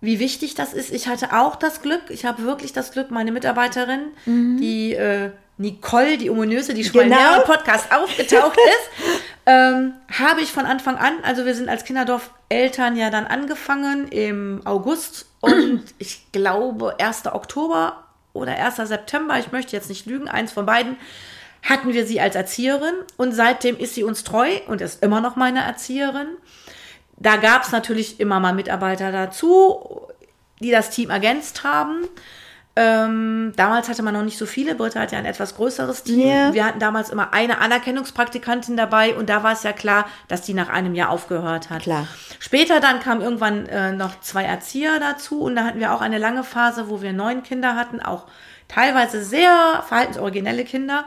Wie 0.01 0.19
wichtig 0.19 0.54
das 0.54 0.74
ist. 0.74 0.92
Ich 0.92 1.07
hatte 1.07 1.33
auch 1.33 1.56
das 1.56 1.81
Glück, 1.81 2.01
ich 2.10 2.25
habe 2.25 2.44
wirklich 2.44 2.74
das 2.74 2.92
Glück, 2.92 3.10
meine 3.10 3.31
Mitarbeiterin, 3.31 4.12
die 4.25 4.94
äh, 4.94 5.31
Nicole, 5.57 6.18
die 6.18 6.30
ominöse, 6.30 6.74
die 6.74 6.83
schon 6.83 6.98
mal 6.98 7.04
Genau. 7.06 7.15
mehreren 7.15 7.44
Podcasts 7.45 7.89
aufgetaucht 7.92 8.57
ist, 8.68 9.13
ähm, 9.45 9.94
habe 10.12 10.42
ich 10.42 10.51
von 10.51 10.66
Anfang 10.66 10.98
an, 10.98 11.13
also 11.24 11.45
wir 11.45 11.56
sind 11.56 11.69
als 11.69 11.86
Kinderdorf 11.86 12.31
Eltern 12.50 12.98
ja 12.98 13.09
dann 13.09 13.25
angefangen 13.25 14.07
im 14.09 14.62
August 14.66 15.27
und 15.39 15.83
ich 16.00 16.30
glaube 16.33 16.95
1. 17.00 17.27
Oktober 17.27 18.04
oder 18.33 18.57
1. 18.57 18.75
September, 18.88 19.40
ich 19.40 19.52
möchte 19.54 19.73
jetzt 19.76 19.88
nicht 19.90 20.06
lügen, 20.06 20.28
eins 20.28 20.52
von 20.52 20.66
beiden, 20.66 20.97
hatten 21.64 21.94
wir 21.94 22.06
sie 22.06 22.20
als 22.20 22.36
Erzieherin 22.36 22.94
und 23.18 23.32
seitdem 23.32 23.78
ist 23.78 23.96
sie 23.96 24.04
uns 24.04 24.24
treu 24.24 24.50
und 24.68 24.82
ist 24.82 25.02
immer 25.02 25.22
noch 25.22 25.36
meine 25.36 25.64
Erzieherin. 25.64 26.28
Da 27.18 27.38
gab 27.38 27.64
es 27.64 27.72
natürlich 27.72 28.20
immer 28.20 28.40
mal 28.40 28.54
Mitarbeiter 28.54 29.12
dazu, 29.12 30.08
die 30.60 30.72
das 30.72 30.90
Team 30.90 31.10
ergänzt 31.10 31.64
haben. 31.64 32.08
Ähm, 32.76 33.54
damals 33.56 33.88
hatte 33.88 34.02
man 34.02 34.16
noch 34.16 34.24
nicht 34.24 34.38
so 34.38 34.48
viele. 34.48 34.74
Britta 34.74 35.02
hat 35.02 35.12
ja 35.12 35.20
ein 35.20 35.26
etwas 35.26 35.56
größeres 35.56 36.04
Team. 36.04 36.28
Ja. 36.28 36.54
Wir 36.54 36.66
hatten 36.66 36.80
damals 36.80 37.12
immer 37.12 37.32
eine 37.32 37.60
Anerkennungspraktikantin 37.60 38.76
dabei 38.76 39.16
und 39.16 39.30
da 39.30 39.44
war 39.44 39.54
es 39.54 39.62
ja 39.62 39.74
klar, 39.74 40.08
dass 40.28 40.42
die 40.42 40.56
nach 40.56 40.70
einem 40.70 40.96
Jahr 40.96 41.12
aufgehört 41.12 41.70
hat. 41.70 41.84
Klar. 41.84 42.08
Später 42.40 42.80
dann 42.80 43.00
kamen 43.00 43.22
irgendwann 43.22 43.68
äh, 43.68 43.92
noch 43.92 44.20
zwei 44.22 44.44
Erzieher 44.44 45.00
dazu 45.00 45.42
und 45.42 45.56
da 45.56 45.66
hatten 45.66 45.80
wir 45.80 45.94
auch 45.94 46.02
eine 46.02 46.18
lange 46.18 46.44
Phase, 46.44 46.90
wo 46.90 47.04
wir 47.04 47.14
neun 47.14 47.44
Kinder 47.44 47.76
hatten, 47.76 48.02
auch 48.02 48.26
teilweise 48.68 49.24
sehr 49.24 49.84
verhaltensoriginelle 49.88 50.66
Kinder, 50.66 51.06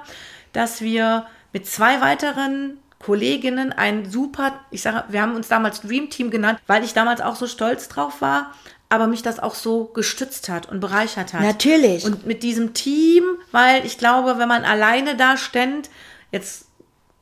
dass 0.56 0.80
wir 0.80 1.26
mit 1.52 1.66
zwei 1.66 2.00
weiteren 2.00 2.78
Kolleginnen 2.98 3.72
ein 3.72 4.10
super, 4.10 4.58
ich 4.70 4.80
sage, 4.80 5.04
wir 5.10 5.20
haben 5.20 5.36
uns 5.36 5.48
damals 5.48 5.82
Dream 5.82 6.08
Team 6.08 6.30
genannt, 6.30 6.58
weil 6.66 6.82
ich 6.82 6.94
damals 6.94 7.20
auch 7.20 7.36
so 7.36 7.46
stolz 7.46 7.88
drauf 7.88 8.22
war, 8.22 8.54
aber 8.88 9.06
mich 9.06 9.22
das 9.22 9.38
auch 9.38 9.54
so 9.54 9.84
gestützt 9.84 10.48
hat 10.48 10.66
und 10.66 10.80
bereichert 10.80 11.34
hat. 11.34 11.42
Natürlich. 11.42 12.06
Und 12.06 12.24
mit 12.24 12.42
diesem 12.42 12.72
Team, 12.72 13.22
weil 13.52 13.84
ich 13.84 13.98
glaube, 13.98 14.38
wenn 14.38 14.48
man 14.48 14.64
alleine 14.64 15.14
da 15.14 15.36
ständ, 15.36 15.90
jetzt 16.32 16.68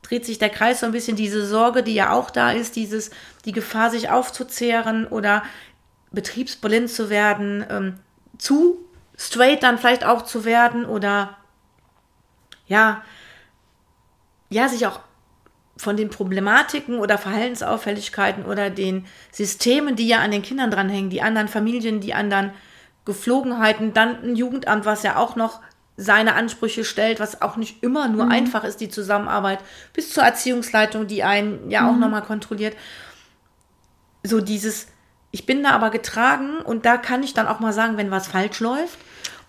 dreht 0.01 0.25
sich 0.25 0.39
der 0.39 0.49
Kreis 0.49 0.79
so 0.79 0.85
ein 0.85 0.93
bisschen 0.93 1.17
diese 1.17 1.45
Sorge, 1.45 1.83
die 1.83 1.93
ja 1.93 2.13
auch 2.13 2.29
da 2.29 2.51
ist, 2.51 2.77
dieses, 2.77 3.09
die 3.43 3.51
Gefahr, 3.51 3.89
sich 3.89 4.09
aufzuzehren 4.09 5.07
oder 5.07 5.43
betriebsblind 6.11 6.89
zu 6.89 7.09
werden, 7.09 7.65
ähm, 7.69 7.95
zu 8.37 8.77
straight 9.17 9.61
dann 9.61 9.77
vielleicht 9.77 10.05
auch 10.05 10.21
zu 10.21 10.45
werden 10.45 10.85
oder 10.85 11.35
ja, 12.67 13.03
ja, 14.49 14.69
sich 14.69 14.85
auch 14.87 14.99
von 15.77 15.97
den 15.97 16.09
Problematiken 16.09 16.99
oder 16.99 17.17
Verhaltensauffälligkeiten 17.17 18.45
oder 18.45 18.69
den 18.69 19.05
Systemen, 19.31 19.95
die 19.95 20.07
ja 20.07 20.19
an 20.19 20.31
den 20.31 20.41
Kindern 20.41 20.71
dranhängen, 20.71 21.09
die 21.09 21.21
anderen 21.21 21.47
Familien, 21.47 21.99
die 21.99 22.13
anderen 22.13 22.51
Geflogenheiten, 23.03 23.93
dann 23.93 24.23
ein 24.23 24.35
Jugendamt, 24.35 24.85
was 24.85 25.03
ja 25.03 25.17
auch 25.17 25.35
noch 25.35 25.61
seine 25.97 26.35
Ansprüche 26.35 26.83
stellt, 26.83 27.19
was 27.19 27.41
auch 27.41 27.55
nicht 27.55 27.81
immer 27.81 28.07
nur 28.07 28.29
einfach 28.29 28.63
ist, 28.63 28.81
die 28.81 28.89
Zusammenarbeit, 28.89 29.59
bis 29.93 30.11
zur 30.11 30.23
Erziehungsleitung, 30.23 31.07
die 31.07 31.23
einen 31.23 31.69
ja 31.69 31.89
auch 31.89 31.95
nochmal 31.95 32.21
kontrolliert. 32.21 32.75
So 34.23 34.41
dieses, 34.41 34.87
ich 35.31 35.45
bin 35.45 35.63
da 35.63 35.71
aber 35.71 35.91
getragen 35.91 36.59
und 36.59 36.85
da 36.85 36.97
kann 36.97 37.23
ich 37.23 37.33
dann 37.33 37.47
auch 37.47 37.59
mal 37.59 37.71
sagen, 37.73 37.95
wenn 37.97 38.11
was 38.11 38.27
falsch 38.27 38.59
läuft 38.59 38.97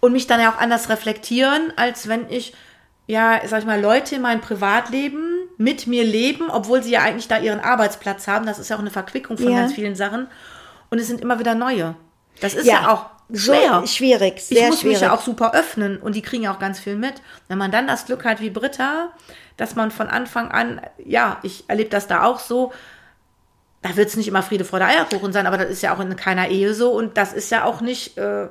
und 0.00 0.12
mich 0.12 0.26
dann 0.26 0.40
ja 0.40 0.52
auch 0.52 0.58
anders 0.58 0.88
reflektieren, 0.88 1.72
als 1.76 2.08
wenn 2.08 2.30
ich, 2.30 2.54
ja, 3.06 3.40
sag 3.46 3.60
ich 3.60 3.66
mal, 3.66 3.80
Leute 3.80 4.16
in 4.16 4.22
meinem 4.22 4.40
Privatleben 4.40 5.48
mit 5.58 5.86
mir 5.86 6.04
leben, 6.04 6.50
obwohl 6.50 6.82
sie 6.82 6.90
ja 6.90 7.00
eigentlich 7.02 7.28
da 7.28 7.38
ihren 7.38 7.60
Arbeitsplatz 7.60 8.26
haben. 8.28 8.46
Das 8.46 8.58
ist 8.58 8.68
ja 8.68 8.76
auch 8.76 8.80
eine 8.80 8.90
Verquickung 8.90 9.38
von 9.38 9.50
Ja. 9.50 9.60
ganz 9.60 9.72
vielen 9.72 9.94
Sachen. 9.96 10.28
Und 10.90 10.98
es 10.98 11.06
sind 11.06 11.20
immer 11.20 11.38
wieder 11.38 11.54
neue. 11.54 11.94
Das 12.40 12.54
ist 12.54 12.66
ja, 12.66 12.82
Ja, 12.82 12.92
auch 12.92 13.06
schwer. 13.34 13.80
So 13.80 13.86
schwierig, 13.86 14.40
sehr 14.42 14.58
ich 14.64 14.66
muss 14.68 14.80
schwierig. 14.80 14.96
mich 14.98 15.02
ja 15.02 15.14
auch 15.14 15.22
super 15.22 15.54
öffnen 15.54 15.98
und 15.98 16.14
die 16.14 16.22
kriegen 16.22 16.42
ja 16.44 16.52
auch 16.54 16.58
ganz 16.58 16.78
viel 16.78 16.96
mit. 16.96 17.14
Wenn 17.48 17.58
man 17.58 17.70
dann 17.70 17.86
das 17.86 18.06
Glück 18.06 18.24
hat 18.24 18.40
wie 18.40 18.50
Britta, 18.50 19.08
dass 19.56 19.74
man 19.74 19.90
von 19.90 20.08
Anfang 20.08 20.50
an, 20.50 20.80
ja, 21.04 21.38
ich 21.42 21.64
erlebe 21.68 21.88
das 21.90 22.06
da 22.06 22.24
auch 22.24 22.38
so, 22.40 22.72
da 23.82 23.96
wird 23.96 24.08
es 24.08 24.16
nicht 24.16 24.28
immer 24.28 24.42
Friede 24.42 24.64
vor 24.64 24.78
der 24.80 24.88
Eierkuchen 24.88 25.32
sein, 25.32 25.46
aber 25.46 25.58
das 25.58 25.70
ist 25.70 25.82
ja 25.82 25.94
auch 25.94 26.00
in 26.00 26.14
keiner 26.16 26.48
Ehe 26.48 26.74
so 26.74 26.90
und 26.92 27.16
das 27.16 27.32
ist 27.32 27.50
ja 27.50 27.64
auch 27.64 27.80
nicht 27.80 28.18
äh, 28.18 28.48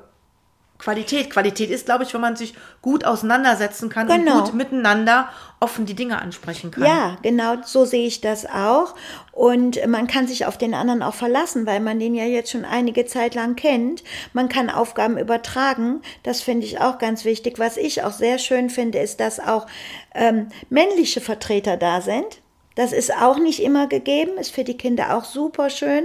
Qualität. 0.77 1.29
Qualität 1.29 1.69
ist, 1.69 1.85
glaube 1.85 2.03
ich, 2.03 2.13
wenn 2.13 2.21
man 2.21 2.35
sich 2.35 2.53
gut 2.81 3.05
auseinandersetzen 3.05 3.89
kann 3.89 4.07
Genau. 4.07 4.39
und 4.39 4.43
gut 4.45 4.53
miteinander 4.53 5.29
offen 5.59 5.85
die 5.85 5.93
Dinge 5.95 6.21
ansprechen 6.21 6.69
kann. 6.71 6.83
Ja, 6.83 7.17
genau, 7.21 7.55
so 7.63 7.85
sehe 7.85 8.05
ich 8.05 8.21
das 8.21 8.45
auch. 8.45 8.93
Und 9.31 9.79
man 9.87 10.07
kann 10.07 10.27
sich 10.27 10.45
auf 10.45 10.57
den 10.57 10.73
anderen 10.73 11.01
auch 11.01 11.13
verlassen, 11.13 11.65
weil 11.65 11.79
man 11.79 11.99
den 11.99 12.13
ja 12.13 12.25
jetzt 12.25 12.51
schon 12.51 12.65
einige 12.65 13.05
Zeit 13.05 13.35
lang 13.35 13.55
kennt. 13.55 14.03
Man 14.33 14.49
kann 14.49 14.69
Aufgaben 14.69 15.17
übertragen. 15.17 16.01
Das 16.23 16.41
finde 16.41 16.65
ich 16.65 16.79
auch 16.81 16.97
ganz 16.99 17.25
wichtig. 17.25 17.57
Was 17.57 17.77
ich 17.77 18.03
auch 18.03 18.11
sehr 18.11 18.37
schön 18.37 18.69
finde, 18.69 18.99
ist, 18.99 19.19
dass 19.19 19.39
auch 19.39 19.67
ähm, 20.13 20.49
männliche 20.69 21.21
Vertreter 21.21 21.77
da 21.77 22.01
sind. 22.01 22.41
Das 22.75 22.91
ist 22.91 23.13
auch 23.15 23.39
nicht 23.39 23.61
immer 23.63 23.87
gegeben. 23.87 24.37
Ist 24.37 24.51
für 24.53 24.65
die 24.65 24.77
Kinder 24.77 25.15
auch 25.17 25.23
super 25.23 25.69
schön, 25.69 26.03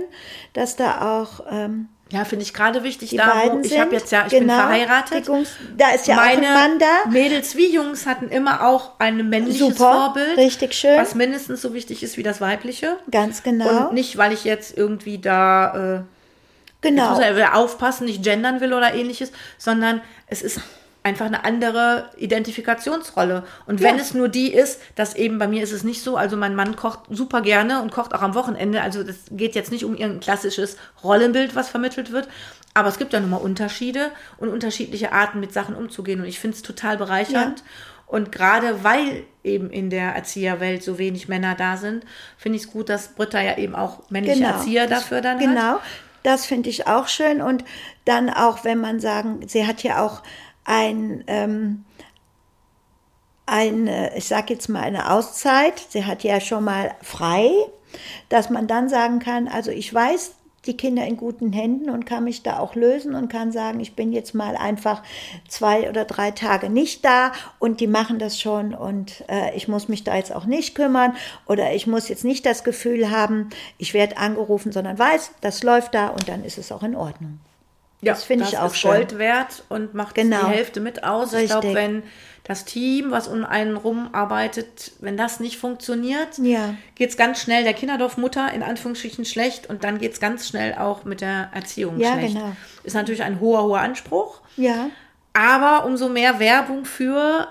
dass 0.53 0.77
da 0.77 1.21
auch 1.21 1.41
ähm, 1.51 1.89
Ja, 2.13 2.25
finde 2.25 2.45
ich 2.45 2.53
gerade 2.53 2.83
wichtig, 2.83 3.11
die 3.11 3.17
da 3.17 3.27
beiden 3.27 3.63
ich 3.63 3.79
habe 3.79 3.95
jetzt 3.95 4.11
ja, 4.11 4.25
ich 4.27 4.33
Genau, 4.33 4.47
bin 4.47 4.57
verheiratet. 4.57 5.27
Jungs, 5.29 5.51
da 5.77 5.91
ist 5.91 6.09
ja 6.09 6.17
Meine 6.17 6.41
auch 6.41 6.51
ein 6.51 6.55
Mann 6.55 6.79
da. 6.79 7.09
Mädels 7.11 7.57
wie 7.57 7.73
Jungs 7.73 8.07
hatten 8.07 8.29
immer 8.29 8.67
auch 8.67 8.99
ein 8.99 9.29
männliches 9.29 9.61
Super, 9.61 9.93
Vorbild. 9.93 10.37
richtig 10.37 10.75
schön. 10.75 10.99
Was 10.99 11.15
mindestens 11.15 11.63
so 11.63 11.73
wichtig 11.73 12.03
ist 12.03 12.17
wie 12.17 12.25
das 12.25 12.41
weibliche. 12.41 12.97
Ganz 13.11 13.43
genau. 13.45 13.87
Und 13.87 13.95
nicht, 13.95 14.17
weil 14.17 14.33
ich 14.33 14.45
jetzt 14.45 14.77
irgendwie 14.77 15.19
da 15.19 15.99
äh, 15.99 16.03
genau. 16.81 17.17
aufpassen, 17.53 18.07
nicht 18.07 18.25
gendern 18.25 18.61
will 18.61 18.75
oder 18.75 18.93
ähnliches, 18.93 19.31
sondern 19.57 20.01
es 20.27 20.43
ist 20.43 20.61
einfach 21.03 21.27
eine 21.27 21.45
andere 21.45 22.11
Identifikationsrolle. 22.19 23.45
Und 23.67 23.81
wenn 23.81 23.97
Ja. 23.97 24.03
es 24.03 24.13
nur 24.15 24.29
die 24.29 24.53
ist, 24.53 24.81
dass 24.97 25.15
eben 25.15 25.39
bei 25.39 25.49
mir 25.49 25.63
ist 25.63 25.73
es 25.73 25.83
nicht 25.85 26.03
so, 26.03 26.17
also 26.17 26.37
mein 26.37 26.55
Mann 26.55 26.77
kocht 26.77 27.01
super 27.09 27.41
gerne 27.41 27.81
und 27.83 27.91
kocht 27.91 28.15
auch 28.15 28.23
am 28.23 28.35
Wochenende, 28.35 28.83
also 28.83 29.03
das 29.03 29.17
geht 29.31 29.55
jetzt 29.55 29.71
nicht 29.73 29.85
um 29.85 29.93
irgendein 29.95 30.21
klassisches 30.21 30.77
Rollenbild, 31.03 31.55
was 31.57 31.69
vermittelt 31.71 32.13
wird, 32.13 32.29
aber 32.75 32.89
es 32.89 32.99
gibt 32.99 33.13
ja 33.13 33.21
nun 33.21 33.31
mal 33.31 33.37
Unterschiede 33.39 34.11
und 34.39 34.49
unterschiedliche 34.51 35.13
Arten, 35.13 35.41
mit 35.41 35.53
Sachen 35.53 35.75
umzugehen 35.75 36.21
und 36.21 36.27
ich 36.27 36.39
finde 36.39 36.57
es 36.57 36.63
total 36.63 36.97
bereichernd. 36.99 37.65
Und 38.07 38.33
gerade 38.33 38.83
weil 38.85 39.23
eben 39.45 39.71
in 39.71 39.89
der 39.89 40.15
Erzieherwelt 40.17 40.83
so 40.83 40.99
wenig 40.99 41.29
Männer 41.29 41.55
da 41.55 41.77
sind, 41.77 42.05
finde 42.37 42.57
ich 42.57 42.65
es 42.65 42.71
gut, 42.71 42.89
dass 42.89 43.09
Britta 43.15 43.41
ja 43.41 43.57
eben 43.57 43.75
auch 43.77 44.11
männliche 44.11 44.43
Erzieher 44.45 44.87
Das- 44.89 45.03
dafür 45.03 45.21
dann 45.21 45.39
hat. 45.39 45.47
Genau, 45.47 45.81
das 46.25 46.45
finde 46.45 46.69
ich 46.71 46.89
auch 46.89 47.07
schön. 47.07 47.41
Und 47.41 47.65
dann 48.05 48.29
auch, 48.29 48.65
wenn 48.65 48.81
man 48.81 48.99
sagen, 48.99 49.47
sie 49.47 49.65
hat 49.67 49.83
ja 49.85 50.05
auch 50.05 50.23
ein, 50.65 51.25
ähm, 51.27 51.85
eine, 53.47 54.17
ich 54.17 54.27
sage 54.27 54.55
jetzt 54.55 54.69
mal 54.69 54.83
eine 54.83 55.11
Auszeit, 55.11 55.79
sie 55.89 56.05
hat 56.05 56.23
ja 56.23 56.41
schon 56.41 56.65
mal 56.65 56.95
frei, 57.03 57.51
dass 58.29 58.51
man 58.51 58.67
dann 58.69 58.89
sagen 58.89 59.19
kann, 59.19 59.49
also 59.49 59.71
ich 59.71 59.93
weiß, 59.93 60.35
die 60.67 60.77
Kinder 60.77 61.07
in 61.07 61.17
guten 61.17 61.53
Händen 61.53 61.89
und 61.89 62.05
kann 62.05 62.25
mich 62.25 62.43
da 62.43 62.59
auch 62.59 62.75
lösen 62.75 63.15
und 63.15 63.29
kann 63.29 63.51
sagen, 63.51 63.81
ich 63.81 63.97
bin 63.97 64.13
jetzt 64.13 64.35
mal 64.35 64.57
einfach 64.57 65.03
zwei 65.49 65.89
oder 65.89 66.05
drei 66.05 66.33
Tage 66.33 66.69
nicht 66.69 67.05
da 67.05 67.33
und 67.59 67.81
die 67.81 67.87
machen 67.87 68.19
das 68.19 68.39
schon 68.39 68.75
und 68.75 69.25
äh, 69.29 69.57
ich 69.57 69.69
muss 69.69 69.89
mich 69.89 70.05
da 70.05 70.17
jetzt 70.17 70.35
auch 70.35 70.45
nicht 70.45 70.75
kümmern 70.75 71.17
oder 71.47 71.73
ich 71.73 71.87
muss 71.87 72.09
jetzt 72.09 72.25
nicht 72.25 72.45
das 72.45 72.63
Gefühl 72.63 73.11
haben, 73.11 73.49
ich 73.79 73.95
werde 73.95 74.19
angerufen, 74.19 74.71
sondern 74.71 74.99
weiß, 74.99 75.33
das 75.41 75.63
läuft 75.63 75.95
da 75.95 76.09
und 76.09 76.29
dann 76.29 76.45
ist 76.45 76.59
es 76.59 76.73
auch 76.73 76.83
in 76.83 76.95
Ordnung. 76.95 77.41
Ja, 78.03 78.13
Das 78.15 78.25
finde 78.25 78.47
ich 78.47 78.57
auch 78.59 78.67
ist 78.73 78.79
schön. 78.79 78.91
Gold 78.93 79.19
wert 79.19 79.65
und 79.69 79.93
macht 79.95 80.15
Genau. 80.15 80.41
die 80.41 80.47
Hälfte 80.53 80.81
mit 80.81 81.05
aus. 81.05 81.33
Ich 81.35 81.47
glaube, 81.51 81.67
Richtig. 81.69 81.75
wenn 81.83 82.03
das 82.45 82.65
Team, 82.65 83.11
was 83.11 83.29
um 83.29 83.45
einen 83.45 83.77
rumarbeitet, 83.77 84.93
wenn 85.01 85.17
das 85.17 85.41
nicht 85.41 85.59
funktioniert, 85.59 86.39
Ja. 86.39 86.75
geht 86.95 87.11
es 87.11 87.17
ganz 87.17 87.41
schnell 87.41 87.63
der 87.65 87.75
Kinderdorfmutter 87.75 88.53
in 88.55 88.63
Anführungsstrichen 88.63 89.25
schlecht 89.25 89.69
und 89.69 89.85
dann 89.85 89.99
geht 89.99 90.13
es 90.15 90.21
ganz 90.21 90.49
schnell 90.49 90.75
auch 90.75 91.05
mit 91.05 91.21
der 91.21 91.51
Erziehung 91.55 91.99
Ja, 92.01 92.13
schlecht. 92.15 92.35
genau. 92.35 92.53
Ist 92.83 92.95
natürlich 92.95 93.23
ein 93.23 93.39
hoher, 93.41 93.63
hoher 93.65 93.81
Anspruch, 93.81 94.41
Ja, 94.57 94.89
aber 95.33 95.85
umso 95.85 96.09
mehr 96.09 96.39
Werbung 96.41 96.85
für 96.85 97.49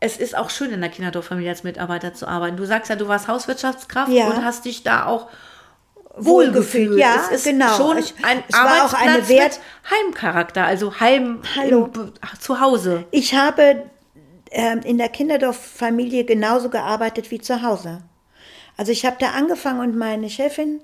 es 0.00 0.18
ist 0.18 0.36
auch 0.36 0.50
schön, 0.50 0.70
in 0.70 0.82
der 0.82 0.90
Kinderdorffamilie 0.90 1.48
als 1.50 1.64
Mitarbeiter 1.64 2.12
zu 2.12 2.28
arbeiten. 2.28 2.58
Du 2.58 2.66
sagst 2.66 2.90
ja, 2.90 2.96
du 2.96 3.08
warst 3.08 3.26
Hauswirtschaftskraft 3.26 4.12
Ja. 4.12 4.26
und 4.26 4.44
hast 4.44 4.66
dich 4.66 4.82
da 4.82 5.06
auch 5.06 5.28
Wohlgefühlt. 6.16 6.98
ja, 6.98 7.16
es 7.30 7.38
ist 7.38 7.44
genau. 7.44 7.76
schon 7.76 7.98
Ich- 7.98 8.14
ein 8.24 8.42
es 8.48 8.56
war 8.56 8.84
auch 8.86 8.92
eine 8.94 9.28
Wert- 9.28 9.60
Heimcharakter, 9.90 10.64
also 10.64 11.00
Heim 11.00 11.42
Hallo. 11.56 11.90
Zu 12.40 12.60
Hause. 12.60 13.04
Ich 13.10 13.34
habe 13.34 13.84
ähm, 14.50 14.80
in 14.84 14.98
der 14.98 15.08
Kinderdorf-Familie 15.08 16.24
genauso 16.24 16.68
gearbeitet 16.70 17.30
wie 17.30 17.40
zu 17.40 17.62
Hause. 17.62 18.02
Also 18.76 18.92
ich 18.92 19.04
habe 19.04 19.16
da 19.18 19.30
angefangen 19.30 19.80
und 19.80 19.96
meine 19.96 20.30
Chefin 20.30 20.80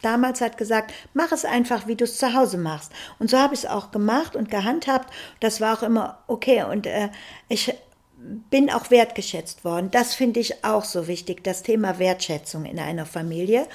damals 0.00 0.40
hat 0.40 0.58
gesagt, 0.58 0.92
mach 1.14 1.30
es 1.32 1.44
einfach, 1.44 1.86
wie 1.86 1.94
du 1.94 2.04
es 2.04 2.18
zu 2.18 2.34
Hause 2.34 2.58
machst. 2.58 2.90
Und 3.18 3.30
so 3.30 3.38
habe 3.38 3.54
ich 3.54 3.60
es 3.60 3.66
auch 3.70 3.90
gemacht 3.92 4.34
und 4.34 4.50
gehandhabt. 4.50 5.12
Das 5.40 5.60
war 5.60 5.78
auch 5.78 5.82
immer 5.82 6.18
okay. 6.26 6.64
Und 6.64 6.86
äh, 6.86 7.08
ich 7.48 7.72
bin 8.50 8.70
auch 8.70 8.90
wertgeschätzt 8.90 9.64
worden. 9.64 9.90
Das 9.90 10.14
finde 10.14 10.40
ich 10.40 10.64
auch 10.64 10.84
so 10.84 11.06
wichtig, 11.06 11.44
das 11.44 11.62
Thema 11.62 11.98
Wertschätzung 11.98 12.64
in 12.64 12.78
einer 12.78 13.06
Familie. 13.06 13.66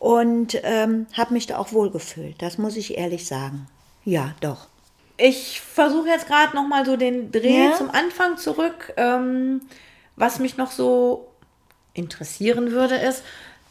Und 0.00 0.58
ähm, 0.64 1.06
habe 1.16 1.34
mich 1.34 1.46
da 1.46 1.58
auch 1.58 1.72
wohlgefühlt. 1.72 2.40
Das 2.42 2.58
muss 2.58 2.76
ich 2.76 2.96
ehrlich 2.98 3.26
sagen. 3.26 3.68
Ja, 4.04 4.32
doch. 4.40 4.66
Ich 5.18 5.60
versuche 5.60 6.08
jetzt 6.08 6.26
gerade 6.26 6.56
noch 6.56 6.66
mal 6.66 6.84
so 6.86 6.96
den 6.96 7.30
Dreh 7.30 7.66
Ja. 7.68 7.74
zum 7.76 7.90
Anfang 7.90 8.38
zurück. 8.38 8.92
Ähm, 8.96 9.60
was 10.16 10.38
mich 10.38 10.56
noch 10.56 10.70
so 10.70 11.28
interessieren 11.92 12.72
würde, 12.72 12.94
ist, 12.96 13.22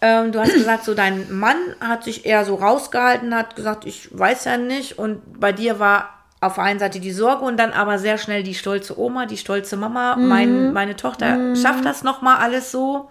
ähm, 0.01 0.31
du 0.31 0.39
hast 0.39 0.53
gesagt, 0.53 0.85
so 0.85 0.93
dein 0.93 1.33
Mann 1.33 1.57
hat 1.79 2.03
sich 2.03 2.25
eher 2.27 2.45
so 2.45 2.55
rausgehalten, 2.55 3.33
hat 3.35 3.55
gesagt, 3.55 3.85
ich 3.85 4.07
weiß 4.17 4.45
ja 4.45 4.57
nicht. 4.57 4.99
Und 4.99 5.39
bei 5.39 5.51
dir 5.51 5.79
war 5.79 6.09
auf 6.41 6.53
der 6.55 6.63
einen 6.65 6.79
Seite 6.79 6.99
die 6.99 7.11
Sorge 7.11 7.43
und 7.43 7.57
dann 7.57 7.73
aber 7.73 7.97
sehr 7.97 8.17
schnell 8.19 8.43
die 8.43 8.53
stolze 8.53 8.97
Oma, 8.99 9.25
die 9.25 9.35
stolze 9.37 9.75
Mama. 9.77 10.15
Mein, 10.15 10.71
meine 10.73 10.95
Tochter 10.95 11.55
schafft 11.55 11.83
das 11.85 12.03
noch 12.03 12.21
mal 12.21 12.37
alles 12.37 12.71
so. 12.71 13.09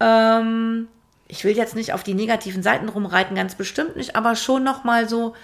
Ähm, 0.00 0.88
ich 1.28 1.44
will 1.44 1.56
jetzt 1.56 1.74
nicht 1.74 1.92
auf 1.92 2.02
die 2.02 2.14
negativen 2.14 2.62
Seiten 2.62 2.88
rumreiten, 2.88 3.36
ganz 3.36 3.54
bestimmt 3.54 3.96
nicht, 3.96 4.16
aber 4.16 4.36
schon 4.36 4.64
noch 4.64 4.84
mal 4.84 5.08
so 5.08 5.34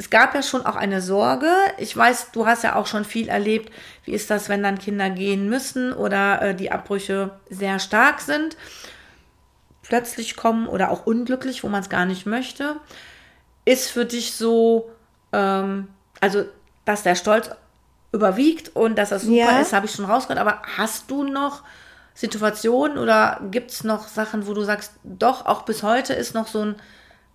es 0.00 0.08
gab 0.08 0.34
ja 0.34 0.42
schon 0.42 0.64
auch 0.64 0.76
eine 0.76 1.02
Sorge. 1.02 1.52
Ich 1.76 1.94
weiß, 1.94 2.30
du 2.32 2.46
hast 2.46 2.64
ja 2.64 2.74
auch 2.74 2.86
schon 2.86 3.04
viel 3.04 3.28
erlebt. 3.28 3.70
Wie 4.06 4.12
ist 4.12 4.30
das, 4.30 4.48
wenn 4.48 4.62
dann 4.62 4.78
Kinder 4.78 5.10
gehen 5.10 5.50
müssen 5.50 5.92
oder 5.92 6.40
äh, 6.40 6.54
die 6.54 6.72
Abbrüche 6.72 7.38
sehr 7.50 7.78
stark 7.78 8.22
sind, 8.22 8.56
plötzlich 9.82 10.36
kommen 10.36 10.68
oder 10.68 10.90
auch 10.90 11.04
unglücklich, 11.04 11.62
wo 11.64 11.68
man 11.68 11.82
es 11.82 11.90
gar 11.90 12.06
nicht 12.06 12.24
möchte? 12.24 12.76
Ist 13.66 13.90
für 13.90 14.06
dich 14.06 14.32
so, 14.32 14.90
ähm, 15.34 15.88
also, 16.18 16.44
dass 16.86 17.02
der 17.02 17.14
Stolz 17.14 17.50
überwiegt 18.10 18.74
und 18.74 18.96
dass 18.96 19.10
das 19.10 19.24
super 19.24 19.34
Ja. 19.52 19.60
ist, 19.60 19.74
habe 19.74 19.84
ich 19.84 19.92
schon 19.92 20.06
rausgehört. 20.06 20.40
Aber 20.40 20.62
hast 20.78 21.10
du 21.10 21.24
noch 21.24 21.62
Situationen 22.14 22.98
oder 22.98 23.40
gibt 23.50 23.70
es 23.70 23.84
noch 23.84 24.08
Sachen, 24.08 24.46
wo 24.46 24.54
du 24.54 24.62
sagst, 24.62 24.92
doch, 25.04 25.46
auch 25.46 25.62
bis 25.62 25.82
heute 25.82 26.12
ist 26.12 26.34
noch 26.34 26.46
so 26.46 26.60
ein 26.60 26.76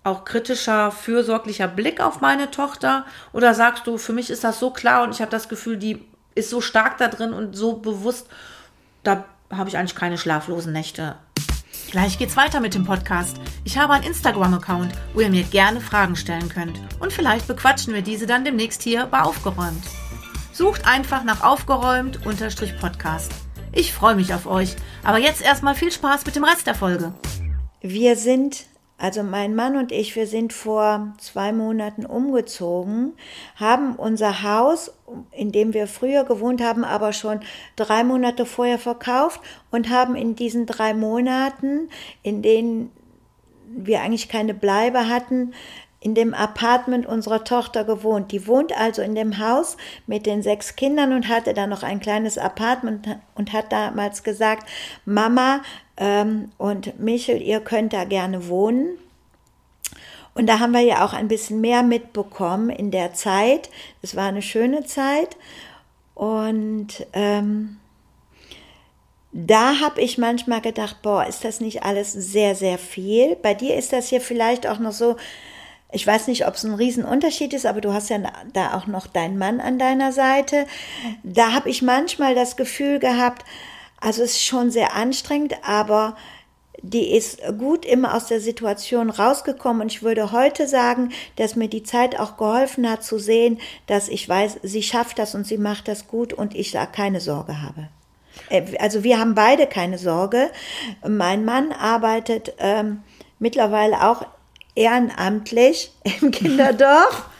auch 0.03 0.23
kritischer, 0.23 0.91
fürsorglicher 0.91 1.67
Blick 1.67 1.99
auf 1.99 2.21
meine 2.21 2.51
Tochter? 2.51 3.05
Oder 3.33 3.55
sagst 3.55 3.87
du, 3.87 3.97
für 3.97 4.13
mich 4.13 4.29
ist 4.29 4.43
das 4.43 4.59
so 4.59 4.69
klar 4.69 5.03
und 5.03 5.11
ich 5.11 5.21
habe 5.21 5.31
das 5.31 5.49
Gefühl, 5.49 5.77
die 5.77 6.05
ist 6.35 6.49
so 6.49 6.61
stark 6.61 6.99
da 6.99 7.07
drin 7.07 7.33
und 7.33 7.55
so 7.55 7.73
bewusst, 7.73 8.27
da 9.03 9.25
habe 9.51 9.69
ich 9.69 9.77
eigentlich 9.77 9.95
keine 9.95 10.17
schlaflosen 10.17 10.73
Nächte. 10.73 11.15
Gleich 11.91 12.17
geht's 12.17 12.35
weiter 12.35 12.59
mit 12.59 12.73
dem 12.73 12.83
Podcast. 12.83 13.37
Ich 13.63 13.77
habe 13.77 13.93
einen 13.93 14.03
Instagram-Account, 14.03 14.91
wo 15.13 15.21
ihr 15.21 15.29
mir 15.29 15.43
gerne 15.43 15.79
Fragen 15.79 16.15
stellen 16.15 16.49
könnt. 16.49 16.79
Und 16.99 17.13
vielleicht 17.13 17.47
bequatschen 17.47 17.93
wir 17.93 18.01
diese 18.01 18.25
dann 18.25 18.43
demnächst 18.43 18.83
hier 18.83 19.05
bei 19.05 19.21
Aufgeräumt. 19.21 19.83
Sucht 20.51 20.87
einfach 20.87 21.23
nach 21.23 21.41
aufgeräumt-podcast. 21.41 23.44
Ich 23.77 23.91
freue 23.93 24.15
mich 24.15 24.33
auf 24.33 24.47
euch. 24.47 24.73
Aber 25.03 25.17
jetzt 25.17 25.43
erstmal 25.43 25.75
viel 25.75 25.91
Spaß 25.91 26.25
mit 26.25 26.37
dem 26.37 26.45
Rest 26.45 26.65
der 26.65 26.75
Folge. 26.75 27.13
Wir 27.81 28.15
sind 28.15 28.67
also 28.97 29.21
mein 29.21 29.53
Mann 29.53 29.75
und 29.75 29.91
ich, 29.91 30.15
wir 30.15 30.27
sind 30.27 30.53
vor 30.53 31.13
zwei 31.17 31.51
Monaten 31.51 32.05
umgezogen, 32.05 33.11
haben 33.57 33.97
unser 33.97 34.43
Haus, 34.43 34.93
in 35.31 35.51
dem 35.51 35.73
wir 35.73 35.87
früher 35.87 36.23
gewohnt 36.23 36.63
haben, 36.63 36.85
aber 36.85 37.11
schon 37.11 37.41
drei 37.75 38.05
Monate 38.05 38.45
vorher 38.45 38.79
verkauft 38.79 39.41
und 39.71 39.89
haben 39.89 40.15
in 40.15 40.37
diesen 40.37 40.65
drei 40.65 40.93
Monaten, 40.93 41.89
in 42.23 42.41
denen 42.41 42.91
wir 43.67 44.01
eigentlich 44.01 44.29
keine 44.29 44.53
Bleibe 44.53 45.09
hatten, 45.09 45.53
in 46.05 46.13
dem 46.13 46.35
Apartment 46.35 47.07
unserer 47.07 47.43
Tochter 47.43 47.83
gewohnt. 47.83 48.31
Die 48.31 48.45
wohnt 48.45 48.71
also 48.77 49.01
in 49.01 49.15
dem 49.15 49.39
Haus 49.39 49.75
mit 50.05 50.27
den 50.27 50.43
sechs 50.43 50.75
Kindern 50.75 51.13
und 51.13 51.27
hatte 51.27 51.55
dann 51.55 51.71
noch 51.71 51.81
ein 51.81 51.99
kleines 51.99 52.37
Apartment 52.37 53.07
und 53.33 53.53
hat 53.53 53.71
damals 53.71 54.21
gesagt, 54.21 54.69
Mama 55.03 55.61
ähm, 55.97 56.51
und 56.59 56.99
Michel, 56.99 57.41
ihr 57.41 57.59
könnt 57.59 57.91
da 57.91 58.03
gerne 58.03 58.49
wohnen. 58.49 58.99
Und 60.35 60.45
da 60.45 60.59
haben 60.59 60.73
wir 60.73 60.81
ja 60.81 61.03
auch 61.03 61.13
ein 61.13 61.27
bisschen 61.27 61.59
mehr 61.59 61.81
mitbekommen 61.81 62.69
in 62.69 62.91
der 62.91 63.15
Zeit. 63.15 63.71
Es 64.03 64.15
war 64.15 64.27
eine 64.27 64.43
schöne 64.43 64.85
Zeit. 64.85 65.35
Und 66.13 67.07
ähm, 67.13 67.77
da 69.31 69.79
habe 69.79 70.01
ich 70.01 70.19
manchmal 70.19 70.61
gedacht, 70.61 71.01
boah, 71.01 71.25
ist 71.25 71.43
das 71.43 71.61
nicht 71.61 71.81
alles 71.81 72.13
sehr, 72.13 72.53
sehr 72.53 72.77
viel? 72.77 73.35
Bei 73.37 73.55
dir 73.55 73.75
ist 73.75 73.91
das 73.91 74.09
hier 74.09 74.21
vielleicht 74.21 74.67
auch 74.67 74.77
noch 74.77 74.91
so, 74.91 75.15
ich 75.95 76.05
weiß 76.05 76.27
nicht, 76.27 76.45
ob 76.45 76.55
es 76.55 76.65
ein 76.65 76.73
Riesenunterschied 76.73 77.53
ist, 77.53 77.65
aber 77.65 77.79
du 77.79 77.93
hast 77.93 78.09
ja 78.09 78.19
da 78.51 78.73
auch 78.73 78.85
noch 78.85 79.07
deinen 79.07 79.37
Mann 79.37 79.61
an 79.61 79.79
deiner 79.79 80.11
Seite. 80.11 80.67
Da 81.23 81.53
habe 81.53 81.69
ich 81.69 81.81
manchmal 81.81 82.35
das 82.35 82.57
Gefühl 82.57 82.99
gehabt, 82.99 83.45
also 84.01 84.21
es 84.21 84.31
ist 84.31 84.43
schon 84.43 84.71
sehr 84.71 84.93
anstrengend, 84.93 85.55
aber 85.63 86.17
die 86.81 87.15
ist 87.15 87.39
gut 87.57 87.85
immer 87.85 88.13
aus 88.13 88.27
der 88.27 88.41
Situation 88.41 89.09
rausgekommen 89.09 89.83
und 89.83 89.91
ich 89.91 90.03
würde 90.03 90.33
heute 90.33 90.67
sagen, 90.67 91.13
dass 91.37 91.55
mir 91.55 91.69
die 91.69 91.83
Zeit 91.83 92.19
auch 92.19 92.35
geholfen 92.35 92.89
hat 92.89 93.03
zu 93.05 93.17
sehen, 93.17 93.59
dass 93.87 94.09
ich 94.09 94.27
weiß, 94.27 94.59
sie 94.63 94.83
schafft 94.83 95.17
das 95.17 95.33
und 95.33 95.47
sie 95.47 95.57
macht 95.57 95.87
das 95.87 96.07
gut 96.07 96.33
und 96.33 96.55
ich 96.55 96.71
da 96.71 96.85
keine 96.85 97.21
Sorge 97.21 97.61
habe. 97.61 97.87
Äh, 98.49 98.77
also 98.79 99.05
wir 99.05 99.17
haben 99.17 99.33
beide 99.33 99.65
keine 99.65 99.97
Sorge. 99.97 100.51
Mein 101.07 101.45
Mann 101.45 101.71
arbeitet 101.71 102.53
ähm, 102.59 103.01
mittlerweile 103.39 104.09
auch 104.09 104.25
ehrenamtlich 104.75 105.91
im 106.21 106.31
Kinderdorf. 106.31 107.29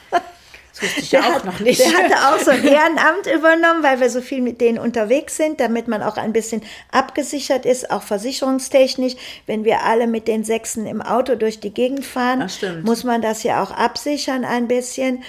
Das 0.78 0.82
wusste 0.90 1.00
ich 1.00 1.12
ja 1.12 1.20
auch 1.20 1.34
hat, 1.36 1.44
noch 1.46 1.60
nicht. 1.60 1.80
Der 1.80 1.90
hatte 1.96 2.14
auch 2.28 2.38
so 2.38 2.50
ein 2.50 2.62
Ehrenamt 2.62 3.26
übernommen, 3.34 3.82
weil 3.82 3.98
wir 3.98 4.10
so 4.10 4.20
viel 4.20 4.42
mit 4.42 4.60
denen 4.60 4.78
unterwegs 4.78 5.38
sind, 5.38 5.58
damit 5.58 5.88
man 5.88 6.02
auch 6.02 6.18
ein 6.18 6.34
bisschen 6.34 6.60
abgesichert 6.92 7.64
ist, 7.64 7.90
auch 7.90 8.02
versicherungstechnisch. 8.02 9.14
Wenn 9.46 9.64
wir 9.64 9.84
alle 9.84 10.06
mit 10.06 10.28
den 10.28 10.44
Sechsen 10.44 10.86
im 10.86 11.00
Auto 11.00 11.34
durch 11.34 11.60
die 11.60 11.72
Gegend 11.72 12.04
fahren, 12.04 12.46
muss 12.82 13.04
man 13.04 13.22
das 13.22 13.42
ja 13.42 13.62
auch 13.62 13.70
absichern 13.70 14.44
ein 14.44 14.68
bisschen. 14.68 15.22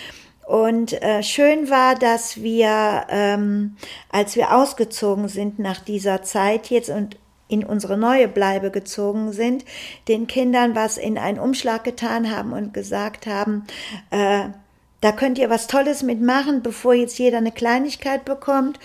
Und 0.45 1.01
äh, 1.01 1.23
schön 1.23 1.69
war, 1.69 1.95
dass 1.95 2.41
wir, 2.41 3.05
ähm, 3.09 3.77
als 4.09 4.35
wir 4.35 4.53
ausgezogen 4.53 5.29
sind 5.29 5.59
nach 5.59 5.79
dieser 5.79 6.23
Zeit 6.23 6.69
jetzt 6.69 6.89
und 6.89 7.15
in 7.47 7.63
unsere 7.63 7.97
neue 7.97 8.27
Bleibe 8.27 8.71
gezogen 8.71 9.31
sind, 9.31 9.65
den 10.07 10.27
Kindern 10.27 10.75
was 10.75 10.97
in 10.97 11.17
einen 11.17 11.39
Umschlag 11.39 11.83
getan 11.83 12.35
haben 12.35 12.53
und 12.53 12.73
gesagt 12.73 13.25
haben, 13.27 13.65
äh, 14.11 14.49
da 15.01 15.11
könnt 15.11 15.37
ihr 15.37 15.49
was 15.49 15.67
Tolles 15.67 16.03
mitmachen, 16.03 16.61
bevor 16.63 16.93
jetzt 16.93 17.19
jeder 17.19 17.37
eine 17.37 17.51
Kleinigkeit 17.51 18.25
bekommt. 18.25 18.79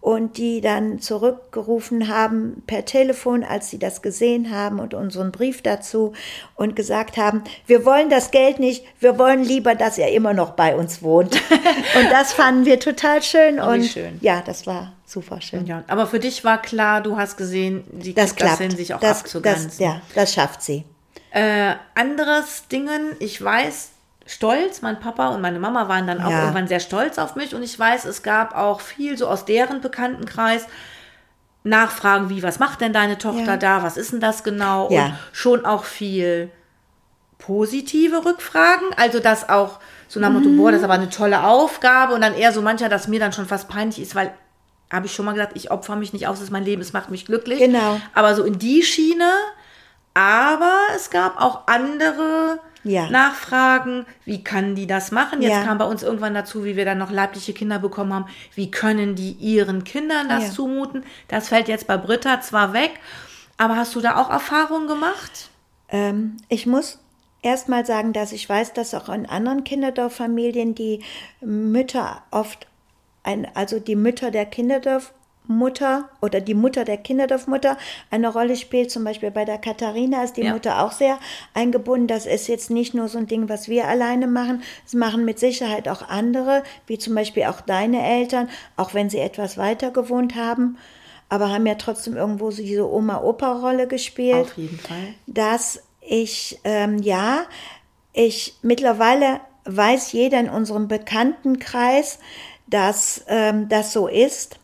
Und 0.00 0.38
die 0.38 0.60
dann 0.60 1.00
zurückgerufen 1.00 2.06
haben 2.06 2.62
per 2.68 2.84
Telefon, 2.84 3.42
als 3.42 3.68
sie 3.68 3.80
das 3.80 4.00
gesehen 4.00 4.54
haben 4.54 4.78
und 4.78 4.94
unseren 4.94 5.32
Brief 5.32 5.60
dazu 5.60 6.12
und 6.54 6.76
gesagt 6.76 7.16
haben, 7.16 7.42
wir 7.66 7.84
wollen 7.84 8.08
das 8.08 8.30
Geld 8.30 8.60
nicht, 8.60 8.84
wir 9.00 9.18
wollen 9.18 9.42
lieber, 9.42 9.74
dass 9.74 9.98
er 9.98 10.12
immer 10.12 10.34
noch 10.34 10.50
bei 10.50 10.76
uns 10.76 11.02
wohnt. 11.02 11.34
und 11.98 12.10
das 12.12 12.32
fanden 12.32 12.64
wir 12.64 12.78
total 12.78 13.22
schön. 13.24 13.58
Oh, 13.58 13.72
und 13.72 13.84
schön. 13.86 14.18
ja, 14.20 14.40
das 14.40 14.68
war 14.68 14.92
super 15.08 15.40
schön. 15.40 15.66
Ja, 15.66 15.82
aber 15.88 16.06
für 16.06 16.20
dich 16.20 16.44
war 16.44 16.60
klar, 16.60 17.00
du 17.00 17.16
hast 17.16 17.36
gesehen, 17.36 17.84
sie 18.00 18.12
das 18.14 18.36
klappt. 18.36 18.52
das 18.52 18.58
hin, 18.60 18.70
sich 18.76 18.92
auch 18.94 19.00
das, 19.00 19.20
abzugrenzen. 19.20 19.68
Das, 19.70 19.78
ja, 19.78 20.00
das 20.14 20.34
schafft 20.34 20.62
sie. 20.62 20.84
Äh, 21.30 21.74
anderes 21.94 22.68
Dingen, 22.68 23.16
ich 23.18 23.42
weiß, 23.42 23.90
stolz. 24.26 24.82
Mein 24.82 25.00
Papa 25.00 25.28
und 25.28 25.40
meine 25.40 25.58
Mama 25.58 25.88
waren 25.88 26.06
dann 26.06 26.20
auch 26.22 26.30
Ja. 26.30 26.40
irgendwann 26.42 26.68
sehr 26.68 26.80
stolz 26.80 27.18
auf 27.18 27.34
mich 27.36 27.54
und 27.54 27.62
ich 27.62 27.78
weiß, 27.78 28.04
es 28.04 28.22
gab 28.22 28.54
auch 28.56 28.80
viel 28.80 29.16
so 29.16 29.26
aus 29.26 29.44
deren 29.46 29.80
Bekanntenkreis 29.80 30.66
Nachfragen 31.64 32.28
wie, 32.30 32.42
was 32.42 32.58
macht 32.60 32.80
denn 32.80 32.92
deine 32.92 33.18
Tochter 33.18 33.52
Ja. 33.52 33.56
da, 33.56 33.82
was 33.82 33.96
ist 33.96 34.12
denn 34.12 34.20
das 34.20 34.44
genau? 34.44 34.90
Ja. 34.90 35.06
Und 35.06 35.14
schon 35.32 35.66
auch 35.66 35.84
viel 35.84 36.50
positive 37.38 38.24
Rückfragen, 38.24 38.88
also 38.96 39.20
das 39.20 39.48
auch 39.48 39.78
so 40.08 40.18
nach 40.20 40.30
Motto, 40.30 40.48
boah, 40.50 40.70
das 40.70 40.80
ist 40.80 40.84
aber 40.84 40.94
eine 40.94 41.10
tolle 41.10 41.44
Aufgabe 41.44 42.14
und 42.14 42.20
dann 42.22 42.34
eher 42.34 42.52
so 42.52 42.62
mancher, 42.62 42.88
dass 42.88 43.08
mir 43.08 43.20
dann 43.20 43.32
schon 43.32 43.46
fast 43.46 43.68
peinlich 43.68 44.00
ist, 44.00 44.14
weil 44.14 44.32
habe 44.92 45.06
ich 45.06 45.12
schon 45.14 45.24
mal 45.26 45.32
gesagt, 45.32 45.52
ich 45.56 45.70
opfer 45.70 45.96
mich 45.96 46.12
nicht 46.12 46.26
aus, 46.26 46.36
das 46.38 46.44
ist 46.44 46.50
mein 46.50 46.64
Leben, 46.64 46.80
es 46.82 46.92
macht 46.92 47.10
mich 47.10 47.26
glücklich. 47.26 47.58
Genau. 47.58 48.00
Aber 48.14 48.34
so 48.34 48.44
in 48.44 48.58
die 48.58 48.82
Schiene, 48.82 49.30
aber 50.14 50.74
es 50.96 51.10
gab 51.10 51.40
auch 51.40 51.66
andere 51.66 52.60
Ja. 52.84 53.10
Nachfragen, 53.10 54.06
wie 54.24 54.42
kann 54.44 54.74
die 54.74 54.86
das 54.86 55.10
machen? 55.10 55.42
Jetzt 55.42 55.52
Ja. 55.52 55.64
kam 55.64 55.78
bei 55.78 55.84
uns 55.84 56.02
irgendwann 56.02 56.32
dazu, 56.34 56.64
wie 56.64 56.76
wir 56.76 56.84
dann 56.84 56.98
noch 56.98 57.10
leibliche 57.10 57.52
Kinder 57.52 57.78
bekommen 57.78 58.14
haben, 58.14 58.26
wie 58.54 58.70
können 58.70 59.14
die 59.14 59.32
ihren 59.32 59.84
Kindern 59.84 60.28
das 60.28 60.44
Ja. 60.44 60.50
zumuten? 60.52 61.04
Das 61.26 61.48
fällt 61.48 61.68
jetzt 61.68 61.86
bei 61.86 61.96
Britta 61.96 62.40
zwar 62.40 62.72
weg, 62.72 62.92
aber 63.58 63.76
hast 63.76 63.94
du 63.94 64.00
da 64.00 64.16
auch 64.16 64.30
Erfahrungen 64.30 64.86
gemacht? 64.86 65.50
Ähm, 65.90 66.36
ich 66.48 66.66
muss 66.66 66.98
erst 67.42 67.68
mal 67.68 67.84
sagen, 67.84 68.12
dass 68.12 68.32
ich 68.32 68.48
weiß, 68.48 68.72
dass 68.72 68.94
auch 68.94 69.08
in 69.08 69.26
anderen 69.26 69.64
Kinderdorffamilien 69.64 70.74
die 70.74 71.02
Mütter 71.40 72.22
oft, 72.30 72.66
ein, 73.28 73.46
also 73.54 73.78
die 73.78 73.96
Mütter 73.96 74.30
der 74.30 74.46
Kinderdorfmutter 74.46 76.08
oder 76.20 76.40
die 76.40 76.54
Mutter 76.54 76.84
der 76.84 76.96
Kinderdorfmutter 76.98 77.76
eine 78.10 78.28
Rolle 78.32 78.56
spielt. 78.56 78.90
Zum 78.90 79.04
Beispiel 79.04 79.30
bei 79.30 79.44
der 79.44 79.58
Katharina 79.58 80.22
ist 80.24 80.36
die 80.36 80.42
Ja. 80.42 80.52
Mutter 80.52 80.82
auch 80.82 80.92
sehr 80.92 81.18
eingebunden. 81.54 82.06
Das 82.06 82.26
ist 82.26 82.48
jetzt 82.48 82.70
nicht 82.70 82.94
nur 82.94 83.08
so 83.08 83.18
ein 83.18 83.26
Ding, 83.26 83.48
was 83.48 83.68
wir 83.68 83.86
alleine 83.88 84.26
machen. 84.26 84.62
Das 84.84 84.94
machen 84.94 85.24
mit 85.24 85.38
Sicherheit 85.38 85.88
auch 85.88 86.08
andere, 86.08 86.62
wie 86.86 86.98
zum 86.98 87.14
Beispiel 87.14 87.44
auch 87.44 87.60
deine 87.60 88.04
Eltern, 88.06 88.48
auch 88.76 88.94
wenn 88.94 89.10
sie 89.10 89.18
etwas 89.18 89.56
weiter 89.56 89.90
gewohnt 89.90 90.34
haben. 90.34 90.78
Aber 91.30 91.50
haben 91.50 91.66
ja 91.66 91.74
trotzdem 91.74 92.16
irgendwo 92.16 92.50
so 92.50 92.62
diese 92.62 92.90
Oma-Opa-Rolle 92.90 93.86
gespielt 93.86 94.34
Auf 94.36 94.56
jeden 94.56 94.78
Fall. 94.78 95.14
dass 95.26 95.82
ich, 96.00 96.58
ähm, 96.64 96.98
ja, 97.02 97.40
ich 98.14 98.54
mittlerweile 98.62 99.40
weiß 99.66 100.12
jeder 100.12 100.40
in 100.40 100.48
unserem 100.48 100.88
Bekanntenkreis, 100.88 102.18
dass 102.68 103.24
ähm, 103.28 103.68
das 103.68 103.92
so 103.92 104.06
ist. 104.06 104.58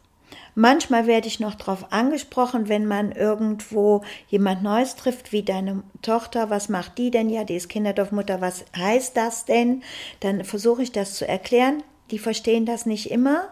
Manchmal 0.55 1.09
werde 1.09 1.27
ich 1.27 1.41
noch 1.41 1.57
darauf 1.57 1.93
angesprochen, 1.93 2.69
wenn 2.69 2.87
man 2.87 3.11
irgendwo 3.11 4.05
jemand 4.29 4.63
Neues 4.63 4.95
trifft, 4.95 5.33
wie 5.33 5.43
deine 5.43 5.83
Tochter, 6.01 6.49
was 6.49 6.69
macht 6.69 6.97
die 6.99 7.11
denn? 7.11 7.29
Ja, 7.29 7.43
die 7.43 7.57
ist 7.57 7.69
Kinderdorfmutter, 7.69 8.41
was 8.41 8.65
heißt 8.77 9.17
das 9.17 9.47
denn? 9.47 9.83
Dann 10.21 10.45
versuche 10.45 10.83
ich 10.83 10.93
das 10.93 11.15
zu 11.15 11.27
erklären. 11.27 11.83
Die 12.13 12.21
verstehen 12.21 12.67
das 12.67 12.87
nicht 12.87 13.11
immer. 13.11 13.49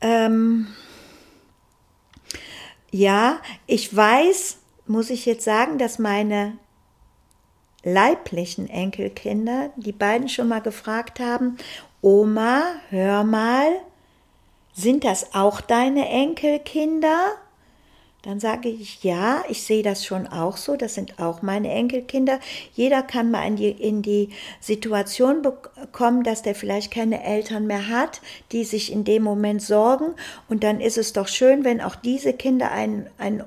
Ähm, 0.00 0.68
ja, 2.92 3.40
ich 3.66 3.94
weiß, 3.94 4.58
muss 4.86 5.10
ich 5.10 5.26
jetzt 5.26 5.44
sagen, 5.44 5.78
dass 5.78 5.98
meine 5.98 6.58
leiblichen 7.82 8.68
Enkelkinder, 8.68 9.70
die 9.76 9.92
beiden 9.92 10.28
schon 10.28 10.48
mal 10.48 10.60
gefragt 10.60 11.20
haben, 11.20 11.56
Oma, 12.04 12.64
hör 12.90 13.24
mal, 13.24 13.80
sind 14.74 15.04
das 15.04 15.34
auch 15.34 15.62
deine 15.62 16.06
Enkelkinder? 16.06 17.32
Dann 18.20 18.40
sage 18.40 18.68
ich, 18.68 19.02
ja, 19.02 19.42
ich 19.48 19.62
sehe 19.62 19.82
das 19.82 20.04
schon 20.04 20.26
auch 20.26 20.58
so, 20.58 20.76
das 20.76 20.92
sind 20.92 21.18
auch 21.18 21.40
meine 21.40 21.70
Enkelkinder. 21.70 22.40
Jeder 22.74 23.02
kann 23.02 23.30
mal 23.30 23.46
in 23.46 23.56
die, 23.56 23.70
in 23.70 24.02
die 24.02 24.28
Situation 24.60 25.40
bekommen, 25.40 26.24
dass 26.24 26.42
der 26.42 26.54
vielleicht 26.54 26.92
keine 26.92 27.24
Eltern 27.24 27.66
mehr 27.66 27.88
hat, 27.88 28.20
die 28.52 28.64
sich 28.64 28.92
in 28.92 29.04
dem 29.04 29.22
Moment 29.22 29.62
sorgen. 29.62 30.12
Und 30.50 30.62
dann 30.62 30.82
ist 30.82 30.98
es 30.98 31.14
doch 31.14 31.26
schön, 31.26 31.64
wenn 31.64 31.80
auch 31.80 31.94
diese 31.94 32.34
Kinder 32.34 32.70
einen, 32.70 33.08
einen 33.16 33.44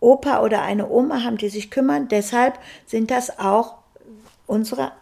Opa 0.00 0.42
oder 0.42 0.62
eine 0.62 0.88
Oma 0.88 1.24
haben, 1.24 1.36
die 1.36 1.50
sich 1.50 1.70
kümmern. 1.70 2.08
Deshalb 2.08 2.58
sind 2.86 3.10
das 3.10 3.38
auch 3.38 3.74
unsere 4.46 4.92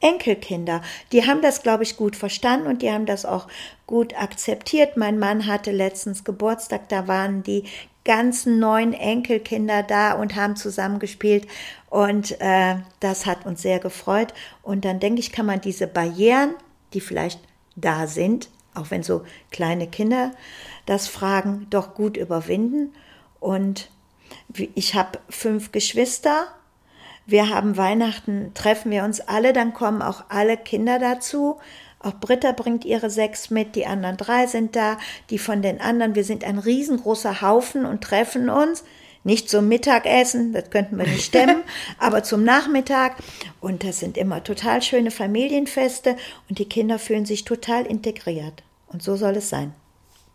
Enkelkinder. 0.00 0.82
Die 1.12 1.26
haben 1.26 1.42
das, 1.42 1.62
glaube 1.62 1.82
ich, 1.82 1.96
gut 1.96 2.16
verstanden 2.16 2.66
und 2.66 2.82
die 2.82 2.90
haben 2.90 3.06
das 3.06 3.24
auch 3.24 3.48
gut 3.86 4.14
akzeptiert. 4.14 4.96
Mein 4.96 5.18
Mann 5.18 5.46
hatte 5.46 5.72
letztens 5.72 6.24
Geburtstag, 6.24 6.88
da 6.88 7.08
waren 7.08 7.42
die 7.42 7.64
ganzen 8.04 8.60
neun 8.60 8.92
Enkelkinder 8.92 9.82
da 9.82 10.12
und 10.12 10.36
haben 10.36 10.54
zusammengespielt 10.54 11.46
und 11.90 12.40
äh, 12.40 12.76
das 13.00 13.26
hat 13.26 13.46
uns 13.46 13.62
sehr 13.62 13.80
gefreut. 13.80 14.32
Und 14.62 14.84
dann 14.84 15.00
denke 15.00 15.20
ich, 15.20 15.32
kann 15.32 15.46
man 15.46 15.60
diese 15.60 15.86
Barrieren, 15.86 16.54
die 16.92 17.00
vielleicht 17.00 17.40
da 17.74 18.06
sind, 18.06 18.48
auch 18.74 18.90
wenn 18.90 19.02
so 19.02 19.24
kleine 19.50 19.88
Kinder 19.88 20.32
das 20.86 21.08
fragen, 21.08 21.66
doch 21.70 21.94
gut 21.94 22.16
überwinden. 22.16 22.92
Und 23.40 23.90
ich 24.74 24.94
habe 24.94 25.18
fünf 25.28 25.72
Geschwister 25.72 26.46
Wir 27.26 27.50
haben 27.50 27.76
Weihnachten, 27.76 28.52
treffen 28.54 28.92
wir 28.92 29.02
uns 29.02 29.20
alle, 29.20 29.52
dann 29.52 29.74
kommen 29.74 30.00
auch 30.00 30.24
alle 30.28 30.56
Kinder 30.56 31.00
dazu. 31.00 31.58
Auch 31.98 32.14
Britta 32.20 32.52
bringt 32.52 32.84
ihre 32.84 33.10
sechs 33.10 33.50
mit, 33.50 33.74
die 33.74 33.84
anderen 33.84 34.16
drei 34.16 34.46
sind 34.46 34.76
da, 34.76 34.96
die 35.30 35.38
von 35.38 35.60
den 35.60 35.80
anderen. 35.80 36.14
Wir 36.14 36.22
sind 36.22 36.44
ein 36.44 36.58
riesengroßer 36.58 37.42
Haufen 37.42 37.84
und 37.84 38.02
treffen 38.02 38.48
uns. 38.48 38.84
Nicht 39.24 39.50
zum 39.50 39.66
Mittagessen, 39.66 40.52
das 40.52 40.70
könnten 40.70 40.96
wir 40.98 41.06
nicht 41.06 41.24
stemmen, 41.26 41.64
aber 41.98 42.22
zum 42.22 42.44
Nachmittag. 42.44 43.16
Und 43.60 43.82
das 43.82 43.98
sind 43.98 44.16
immer 44.16 44.44
total 44.44 44.82
schöne 44.82 45.10
Familienfeste 45.10 46.14
und 46.48 46.60
die 46.60 46.68
Kinder 46.68 47.00
fühlen 47.00 47.26
sich 47.26 47.44
total 47.44 47.86
integriert. 47.86 48.62
Und 48.86 49.02
so 49.02 49.16
soll 49.16 49.34
es 49.36 49.48
sein. 49.48 49.74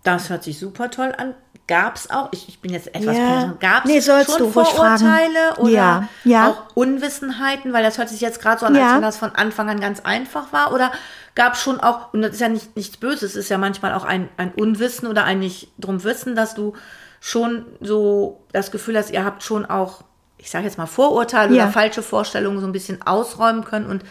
Das 0.03 0.29
hört 0.29 0.43
sich 0.43 0.57
super 0.59 0.89
toll 0.89 1.13
an. 1.17 1.35
Gab 1.67 1.95
es 1.95 2.09
auch, 2.09 2.29
ich, 2.31 2.49
ich 2.49 2.59
bin 2.59 2.73
jetzt 2.73 2.93
etwas 2.93 3.15
Ja. 3.15 3.53
gab 3.59 3.85
es 3.85 3.91
Nee, 3.91 4.01
schon 4.01 4.51
Vorurteile 4.51 5.55
oder 5.57 5.69
Ja, 5.71 6.09
ja. 6.25 6.47
auch 6.49 6.63
Unwissenheiten, 6.75 7.71
weil 7.71 7.83
das 7.83 7.97
hört 7.97 8.09
sich 8.09 8.19
jetzt 8.19 8.41
gerade 8.41 8.59
so 8.59 8.65
an, 8.65 8.75
als 8.75 8.95
wenn 8.95 9.01
das 9.01 9.17
von 9.17 9.35
Anfang 9.35 9.69
an 9.69 9.79
ganz 9.79 10.01
einfach 10.01 10.51
war. 10.51 10.73
Oder 10.73 10.91
gab 11.35 11.53
es 11.53 11.61
schon 11.61 11.79
auch, 11.79 12.13
und 12.13 12.23
das 12.23 12.31
ist 12.31 12.41
ja 12.41 12.49
nicht, 12.49 12.75
nichts 12.75 12.97
Böses, 12.97 13.31
es 13.31 13.35
ist 13.35 13.49
ja 13.49 13.57
manchmal 13.57 13.93
auch 13.93 14.03
ein, 14.03 14.27
ein 14.37 14.51
Unwissen 14.53 15.07
oder 15.07 15.23
ein 15.23 15.39
nicht 15.39 15.69
drum 15.77 16.03
Wissen, 16.03 16.35
dass 16.35 16.55
du 16.55 16.73
schon 17.21 17.65
so 17.79 18.43
das 18.51 18.71
Gefühl 18.71 18.97
hast, 18.97 19.11
ihr 19.11 19.23
habt 19.23 19.43
schon 19.43 19.65
auch, 19.65 20.01
ich 20.37 20.49
sage 20.49 20.65
jetzt 20.65 20.77
mal 20.79 20.87
Vorurteile 20.87 21.53
oder 21.53 21.69
falsche 21.69 22.01
Vorstellungen 22.01 22.59
so 22.59 22.65
ein 22.65 22.71
bisschen 22.73 23.01
ausräumen 23.03 23.63
können 23.63 23.85
und 23.85 24.03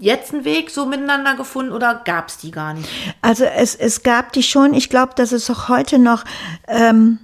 jetzt 0.00 0.32
einen 0.32 0.44
Weg 0.44 0.70
so 0.70 0.86
miteinander 0.86 1.36
gefunden 1.36 1.72
oder 1.72 2.02
gab 2.04 2.28
es 2.28 2.38
die 2.38 2.50
gar 2.50 2.74
nicht? 2.74 2.88
Also 3.20 3.44
es, 3.44 3.74
es 3.74 4.02
gab 4.02 4.32
die 4.32 4.42
schon, 4.42 4.74
ich 4.74 4.88
glaube, 4.88 5.12
dass 5.14 5.30
es 5.30 5.48
auch 5.50 5.68
heute 5.68 5.98
noch, 5.98 6.24
ähm, 6.66 7.18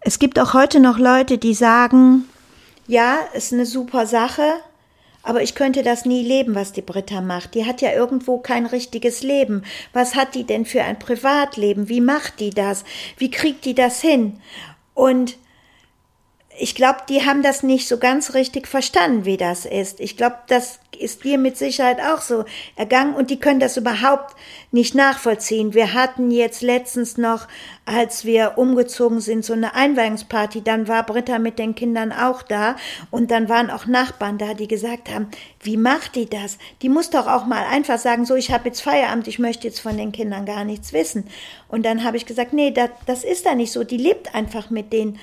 es 0.00 0.18
gibt 0.18 0.38
auch 0.38 0.54
heute 0.54 0.80
noch 0.80 0.98
Leute, 0.98 1.36
die 1.36 1.54
sagen, 1.54 2.24
ja, 2.86 3.18
ist 3.34 3.52
eine 3.52 3.66
super 3.66 4.06
Sache, 4.06 4.54
aber 5.24 5.42
ich 5.42 5.56
könnte 5.56 5.82
das 5.82 6.04
nie 6.04 6.22
leben, 6.24 6.54
was 6.54 6.72
die 6.72 6.82
Britta 6.82 7.20
macht. 7.20 7.54
Die 7.54 7.66
hat 7.66 7.82
ja 7.82 7.92
irgendwo 7.92 8.38
kein 8.38 8.64
richtiges 8.64 9.22
Leben. 9.22 9.64
Was 9.92 10.14
hat 10.14 10.36
die 10.36 10.44
denn 10.44 10.64
für 10.64 10.82
ein 10.84 10.98
Privatleben? 10.98 11.88
Wie 11.88 12.00
macht 12.00 12.38
die 12.38 12.50
das? 12.50 12.84
Wie 13.18 13.30
kriegt 13.30 13.64
die 13.64 13.74
das 13.74 14.00
hin? 14.00 14.40
Und 14.94 15.36
ich 16.58 16.74
glaube, 16.74 17.00
die 17.08 17.24
haben 17.24 17.42
das 17.42 17.62
nicht 17.62 17.88
so 17.88 17.98
ganz 17.98 18.34
richtig 18.34 18.66
verstanden, 18.66 19.24
wie 19.24 19.36
das 19.36 19.64
ist. 19.64 20.00
Ich 20.00 20.16
glaube, 20.16 20.36
das 20.48 20.80
ist 20.98 21.22
dir 21.22 21.38
mit 21.38 21.56
Sicherheit 21.56 22.00
auch 22.00 22.20
so 22.20 22.44
ergangen 22.74 23.14
und 23.14 23.30
die 23.30 23.38
können 23.38 23.60
das 23.60 23.76
überhaupt 23.76 24.34
nicht 24.72 24.94
nachvollziehen. 24.94 25.72
Wir 25.72 25.94
hatten 25.94 26.30
jetzt 26.30 26.62
letztens 26.62 27.16
noch, 27.16 27.46
als 27.84 28.24
wir 28.24 28.54
umgezogen 28.56 29.20
sind, 29.20 29.44
so 29.44 29.52
eine 29.52 29.74
Einweihungsparty. 29.74 30.62
Dann 30.62 30.88
war 30.88 31.06
Britta 31.06 31.38
mit 31.38 31.58
den 31.58 31.74
Kindern 31.74 32.12
auch 32.12 32.42
da 32.42 32.76
und 33.10 33.30
dann 33.30 33.48
waren 33.48 33.70
auch 33.70 33.86
Nachbarn 33.86 34.38
da, 34.38 34.54
die 34.54 34.68
gesagt 34.68 35.08
haben, 35.10 35.28
wie 35.60 35.76
macht 35.76 36.16
die 36.16 36.28
das? 36.28 36.58
Die 36.82 36.88
muss 36.88 37.10
doch 37.10 37.28
auch 37.28 37.46
mal 37.46 37.64
einfach 37.64 37.98
sagen, 37.98 38.24
so, 38.24 38.34
ich 38.34 38.50
habe 38.50 38.68
jetzt 38.68 38.80
Feierabend, 38.80 39.28
ich 39.28 39.38
möchte 39.38 39.68
jetzt 39.68 39.80
von 39.80 39.96
den 39.96 40.12
Kindern 40.12 40.46
gar 40.46 40.64
nichts 40.64 40.92
wissen. 40.92 41.28
Und 41.68 41.86
dann 41.86 42.04
habe 42.04 42.16
ich 42.16 42.26
gesagt, 42.26 42.52
nee, 42.52 42.72
das, 42.72 42.90
das 43.06 43.24
ist 43.24 43.46
da 43.46 43.54
nicht 43.54 43.72
so. 43.72 43.84
Die 43.84 43.96
lebt 43.96 44.34
einfach 44.34 44.70
mit 44.70 44.92
denen 44.92 45.18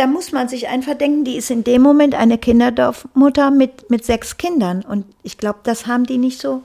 da 0.00 0.06
muss 0.06 0.32
man 0.32 0.48
sich 0.48 0.66
einfach 0.68 0.94
denken, 0.94 1.24
die 1.24 1.36
ist 1.36 1.50
in 1.50 1.62
dem 1.62 1.82
Moment 1.82 2.14
eine 2.14 2.38
Kinderdorfmutter 2.38 3.50
mit, 3.50 3.90
mit 3.90 4.02
sechs 4.02 4.38
Kindern. 4.38 4.80
Und 4.80 5.04
ich 5.22 5.36
glaube, 5.36 5.58
das 5.62 5.86
haben 5.86 6.06
die 6.06 6.16
nicht 6.16 6.40
so 6.40 6.62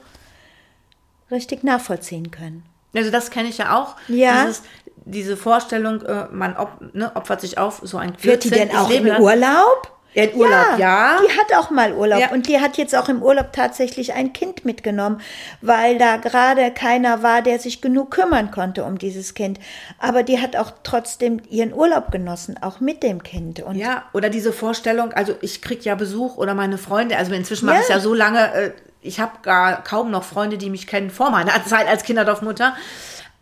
richtig 1.29 1.61
nachvollziehen 1.61 2.31
können. 2.31 2.63
Also 2.95 3.11
das 3.11 3.31
kenne 3.31 3.49
ich 3.49 3.57
ja 3.57 3.77
auch. 3.77 3.97
Ja. 4.07 4.45
Dieses, 4.45 4.63
diese 5.03 5.35
Vorstellung, 5.35 6.01
äh, 6.03 6.27
man 6.31 6.55
op, 6.55 6.79
ne, 6.93 7.13
opfert 7.13 7.41
sich 7.41 7.57
auf 7.57 7.81
so 7.83 7.97
ein 7.97 8.15
Wird 8.21 8.45
die 8.45 8.51
denn 8.51 8.69
14. 8.69 8.77
auch 8.77 8.89
im. 8.89 9.07
Urlaub? 9.21 9.91
Ja, 10.15 10.23
in 10.23 10.35
Urlaub, 10.35 10.77
ja. 10.79 11.19
Die 11.21 11.37
hat 11.37 11.53
auch 11.59 11.69
mal 11.69 11.93
Urlaub. 11.93 12.19
Ja. 12.19 12.31
Und 12.31 12.47
die 12.47 12.59
hat 12.61 12.77
jetzt 12.77 12.95
auch 12.95 13.09
im 13.09 13.21
Urlaub 13.21 13.51
tatsächlich 13.51 14.13
ein 14.13 14.31
Kind 14.33 14.63
mitgenommen, 14.63 15.19
weil 15.61 15.97
da 15.97 16.15
gerade 16.17 16.71
keiner 16.71 17.21
war, 17.21 17.41
der 17.41 17.59
sich 17.59 17.81
genug 17.81 18.11
kümmern 18.11 18.49
konnte 18.49 18.85
um 18.85 18.97
dieses 18.97 19.33
Kind. 19.33 19.59
Aber 19.99 20.23
die 20.23 20.41
hat 20.41 20.55
auch 20.55 20.71
trotzdem 20.83 21.41
ihren 21.49 21.73
Urlaub 21.73 22.11
genossen, 22.11 22.55
auch 22.61 22.79
mit 22.79 23.03
dem 23.03 23.23
Kind. 23.23 23.59
Und 23.61 23.75
Ja, 23.75 24.05
oder 24.13 24.29
diese 24.29 24.53
Vorstellung, 24.53 25.11
also 25.11 25.35
ich 25.41 25.61
krieg 25.61 25.83
ja 25.83 25.95
Besuch 25.95 26.37
oder 26.37 26.53
meine 26.53 26.77
Freunde, 26.77 27.17
also 27.17 27.33
inzwischen 27.33 27.65
mache 27.65 27.75
Ja. 27.75 27.81
ich 27.83 27.89
ja 27.89 27.99
so 27.99 28.13
lange, 28.13 28.53
äh, 28.53 28.71
ich 29.01 29.19
habe 29.19 29.33
gar 29.43 29.83
kaum 29.83 30.11
noch 30.11 30.23
Freunde, 30.23 30.57
die 30.57 30.69
mich 30.69 30.87
kennen 30.87 31.09
vor 31.09 31.29
meiner 31.29 31.51
Zeit 31.65 31.87
als 31.87 32.03
Kinderdorfmutter, 32.03 32.75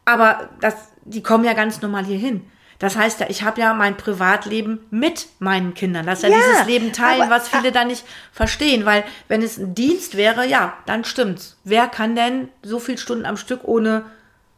aber 0.05 0.49
das, 0.59 0.73
die 1.05 1.21
kommen 1.21 1.45
ja 1.45 1.53
ganz 1.53 1.81
normal 1.81 2.03
hier 2.03 2.17
hin. 2.17 2.49
Das 2.83 2.97
heißt 2.97 3.21
ja, 3.21 3.27
ich 3.29 3.43
habe 3.43 3.61
ja 3.61 3.73
mein 3.73 3.95
Privatleben 3.95 4.85
mit 4.91 5.27
meinen 5.39 5.73
Kindern. 5.73 6.05
Das 6.05 6.19
ist 6.19 6.29
ja, 6.29 6.35
Ja, 6.37 6.43
dieses 6.51 6.65
Leben 6.67 6.91
teilen, 6.91 7.21
aber- 7.21 7.31
was 7.31 7.47
viele 7.47 7.71
da 7.71 7.85
nicht 7.85 8.03
verstehen. 8.33 8.85
Weil 8.85 9.05
wenn 9.29 9.41
es 9.41 9.57
ein 9.57 9.73
Dienst 9.73 10.17
wäre, 10.17 10.45
ja, 10.45 10.73
dann 10.85 11.05
stimmt's. 11.05 11.55
Wer 11.63 11.87
kann 11.87 12.15
denn 12.15 12.49
so 12.61 12.79
viele 12.79 12.97
Stunden 12.97 13.25
am 13.25 13.37
Stück 13.37 13.61
ohne 13.63 14.03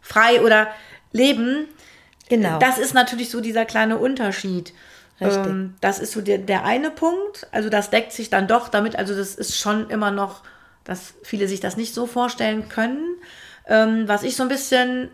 frei 0.01 0.41
oder 0.41 0.67
leben? 1.11 1.67
Genau. 2.27 2.57
Das 2.57 2.79
ist 2.79 2.95
natürlich 2.95 3.29
so 3.29 3.41
dieser 3.41 3.65
kleine 3.65 3.97
Unterschied. 3.99 4.73
Richtig. 5.21 5.45
Ähm, 5.45 5.75
das 5.79 5.99
ist 5.99 6.11
so 6.13 6.21
der, 6.21 6.39
der 6.39 6.65
eine 6.65 6.89
Punkt. 6.89 7.47
Also 7.51 7.69
das 7.69 7.91
deckt 7.91 8.11
sich 8.11 8.31
dann 8.31 8.47
doch 8.47 8.69
damit. 8.69 8.95
Also 8.97 9.15
das 9.15 9.35
ist 9.35 9.57
schon 9.57 9.89
immer 9.91 10.09
noch, 10.09 10.41
dass 10.83 11.13
viele 11.21 11.47
sich 11.47 11.59
das 11.59 11.77
nicht 11.77 11.93
so 11.93 12.07
vorstellen 12.07 12.69
können. 12.69 13.05
Ähm, 13.67 14.07
was 14.07 14.23
ich 14.23 14.35
so 14.35 14.41
ein 14.41 14.49
bisschen 14.49 15.09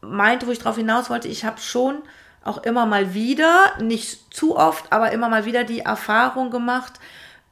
meinte, 0.00 0.46
wo 0.46 0.52
ich 0.52 0.58
drauf 0.60 0.76
hinaus 0.76 1.10
wollte, 1.10 1.26
ich 1.28 1.44
habe 1.44 1.60
schon 1.60 1.96
auch 2.44 2.58
immer 2.58 2.86
mal 2.86 3.14
wieder, 3.14 3.72
nicht 3.80 4.34
zu 4.34 4.56
oft, 4.56 4.92
aber 4.92 5.12
immer 5.12 5.28
mal 5.28 5.44
wieder 5.44 5.64
die 5.64 5.80
Erfahrung 5.80 6.50
gemacht, 6.50 6.94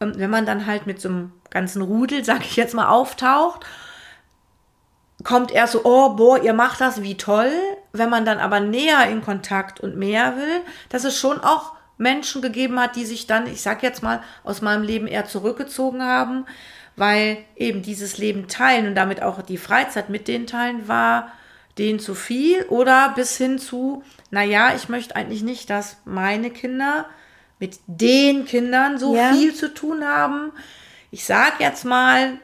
ähm, 0.01 0.13
wenn 0.17 0.31
man 0.31 0.47
dann 0.47 0.67
halt 0.67 0.87
mit 0.87 1.01
so 1.01 1.09
einem 1.09 1.33
ganzen 1.51 1.83
Rudel, 1.83 2.25
sag 2.25 2.41
ich 2.41 2.57
jetzt 2.57 2.75
mal, 2.75 2.89
auftaucht, 2.89 3.65
kommt 5.25 5.53
erst 5.53 5.75
so, 5.75 5.83
oh, 5.85 6.11
boah, 6.11 6.43
ihr 6.43 6.55
macht 6.55 6.81
das, 6.81 7.03
wie 7.03 7.17
toll. 7.17 7.53
Wenn 7.93 8.09
man 8.09 8.25
dann 8.25 8.39
aber 8.39 8.61
näher 8.61 9.07
in 9.11 9.23
Kontakt 9.23 9.81
und 9.81 9.97
mehr 9.97 10.37
will, 10.37 10.61
dass 10.89 11.05
es 11.05 11.19
schon 11.19 11.41
auch 11.41 11.73
Menschen 11.99 12.41
gegeben 12.41 12.81
hat, 12.81 12.97
die 12.97 13.05
sich 13.05 13.27
dann, 13.27 13.47
ich 13.47 13.61
sag 13.61 13.83
jetzt 13.83 14.03
mal, 14.03 14.23
aus 14.45 14.63
meinem 14.63 14.83
Leben 14.83 15.07
eher 15.07 15.27
zurückgezogen 15.27 16.03
haben, 16.03 16.47
weil 16.97 17.39
eben 17.57 17.83
dieses 17.83 18.17
Leben 18.17 18.49
teilen 18.49 18.87
und 18.87 18.95
damit 18.95 19.23
auch 19.23 19.43
die 19.43 19.59
Freizeit 19.59 20.09
mit 20.09 20.27
denen 20.27 20.47
teilen 20.47 20.89
war 20.89 21.33
denen 21.79 21.99
zu 21.99 22.15
viel 22.15 22.65
oder 22.65 23.13
bis 23.15 23.37
hin 23.37 23.59
zu, 23.59 24.03
naja, 24.31 24.73
ich 24.77 24.89
möchte 24.89 25.17
eigentlich 25.17 25.43
nicht, 25.43 25.71
dass 25.71 25.97
meine 26.05 26.51
Kinder 26.51 27.07
mit 27.59 27.79
den 27.87 28.45
Kindern 28.45 28.99
so 28.99 29.15
Ja. 29.15 29.33
viel 29.33 29.55
zu 29.55 29.73
tun 29.75 30.05
haben. 30.05 30.53
Ich 31.11 31.25
sag 31.25 31.61
jetzt 31.61 31.85
mal, 31.85 32.39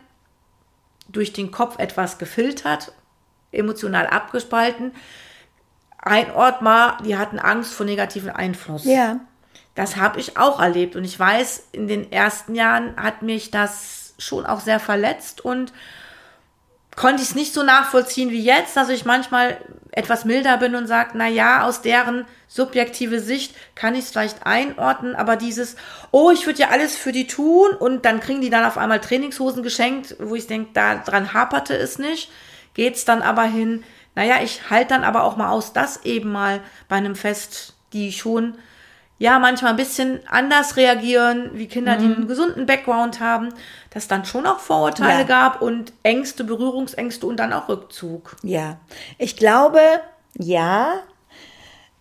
durch 1.09 1.33
den 1.33 1.51
Kopf 1.53 1.79
etwas 1.79 2.19
gefiltert, 2.19 2.93
emotional 3.53 4.07
abgespalten. 4.09 4.93
Ein 5.99 6.31
Ort 6.33 6.63
mal, 6.63 6.99
die 7.05 7.17
hatten 7.17 7.39
Angst 7.39 7.73
vor 7.73 7.87
negativen 7.87 8.31
Einfluss. 8.31 8.85
ja. 8.85 9.21
Das 9.75 9.97
habe 9.97 10.19
ich 10.19 10.39
auch 10.39 10.59
erlebt 10.59 10.97
und 10.97 11.05
ich 11.05 11.19
weiß, 11.19 11.69
in 11.73 11.87
den 11.87 12.11
ersten 12.11 12.55
Jahren 12.55 12.97
hat 12.97 13.21
mich 13.21 13.51
das 13.51 14.15
schon 14.19 14.47
auch 14.47 14.61
sehr 14.61 14.81
verletzt 14.81 15.43
und 15.45 15.71
konnte 16.97 17.23
ich 17.23 17.29
es 17.29 17.35
nicht 17.35 17.53
so 17.53 17.63
nachvollziehen 17.63 18.31
wie 18.31 18.43
jetzt, 18.43 18.75
dass 18.75 18.89
ich 18.89 19.05
manchmal 19.05 19.59
etwas 19.97 20.27
milder 20.27 20.59
bin 20.59 20.75
und 20.75 20.87
sage, 20.87 21.13
na 21.15 21.27
ja, 21.27 21.63
aus 21.65 21.81
deren 21.81 22.27
subjektive 22.49 23.19
Sicht 23.19 23.57
kann 23.75 23.95
ich 23.95 24.05
es 24.05 24.11
vielleicht 24.11 24.47
einordnen, 24.47 25.17
aber 25.17 25.37
dieses, 25.37 25.75
oh, 26.11 26.31
ich 26.31 26.45
würde 26.45 26.61
ja 26.61 26.69
alles 26.69 26.97
für 26.97 27.13
die 27.13 27.27
tun 27.27 27.71
und 27.71 28.05
dann 28.05 28.21
kriegen 28.21 28.43
die 28.43 28.51
dann 28.51 28.67
auf 28.67 28.77
einmal 28.77 29.01
Trainingshosen 29.01 29.63
geschenkt, 29.63 30.15
wo 30.21 30.35
ich 30.35 30.47
denke, 30.47 30.71
daran 30.75 31.33
haperte 31.33 31.75
es 31.75 31.99
nicht, 31.99 32.31
geht's 32.75 33.07
dann 33.07 33.23
aber 33.23 33.45
hin, 33.45 33.85
naja, 34.15 34.37
ich 34.43 34.69
halte 34.69 34.91
dann 34.91 35.03
aber 35.03 35.25
auch 35.25 35.39
mal 35.39 35.49
aus, 35.49 35.73
dass 35.73 36.05
eben 36.05 36.31
mal 36.31 36.61
bei 36.89 36.97
einem 36.97 37.17
Fest, 37.17 37.75
die 37.95 38.13
schon 38.13 38.59
ja, 39.19 39.39
manchmal 39.39 39.71
ein 39.71 39.77
bisschen 39.77 40.21
anders 40.29 40.77
reagieren, 40.77 41.51
wie 41.55 41.69
Kinder, 41.69 41.97
die 41.97 42.05
Mhm. 42.07 42.15
einen 42.17 42.29
gesunden 42.29 42.67
Background 42.67 43.21
haben, 43.21 43.49
dass 43.91 44.09
dann 44.09 44.25
schon 44.27 44.47
auch 44.47 44.59
Vorurteile 44.59 45.21
Ja. 45.21 45.25
gab 45.27 45.63
und 45.63 45.93
Ängste, 46.03 46.45
Berührungsängste 46.45 47.27
und 47.27 47.39
dann 47.39 47.53
auch 47.55 47.69
Rückzug. 47.69 48.37
Ja, 48.43 48.77
ich 49.19 49.37
glaube, 49.37 49.81
ja. 50.35 51.01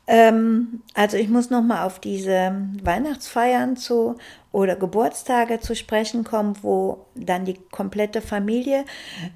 Ähm, 0.08 0.82
also 0.94 1.18
ich 1.18 1.30
muss 1.30 1.50
noch 1.50 1.64
mal 1.64 1.84
auf 1.84 2.00
diese 2.00 2.54
Weihnachtsfeiern 2.84 3.76
zu 3.76 4.18
oder 4.56 4.78
Geburtstage 4.78 5.60
zu 5.60 5.76
sprechen 5.76 6.24
kommen, 6.24 6.56
wo 6.62 7.08
dann 7.14 7.44
die 7.44 7.60
komplette 7.72 8.22
Familie 8.22 8.86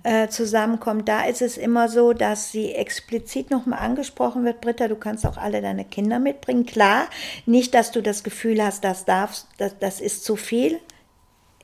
äh, 0.04 0.30
zusammenkommt. 0.30 1.10
Da 1.10 1.26
ist 1.26 1.42
es 1.42 1.58
immer 1.58 1.90
so, 1.90 2.14
dass 2.14 2.54
sie 2.54 2.74
explizit 2.74 3.52
noch 3.52 3.66
mal 3.66 3.80
angesprochen 3.80 4.46
wird. 4.46 4.62
Britta, 4.62 4.88
du 4.88 4.96
kannst 4.96 5.26
auch 5.26 5.36
alle 5.36 5.62
deine 5.62 5.84
Kinder 5.84 6.20
mitbringen. 6.20 6.66
Klar, 6.66 7.10
nicht, 7.46 7.74
dass 7.74 7.92
du 7.92 8.02
das 8.02 8.24
Gefühl 8.24 8.64
hast, 8.64 8.86
das 8.86 9.04
darfst, 9.04 9.50
das, 9.58 9.78
das 9.78 10.00
ist 10.00 10.24
zu 10.24 10.38
viel 10.38 10.80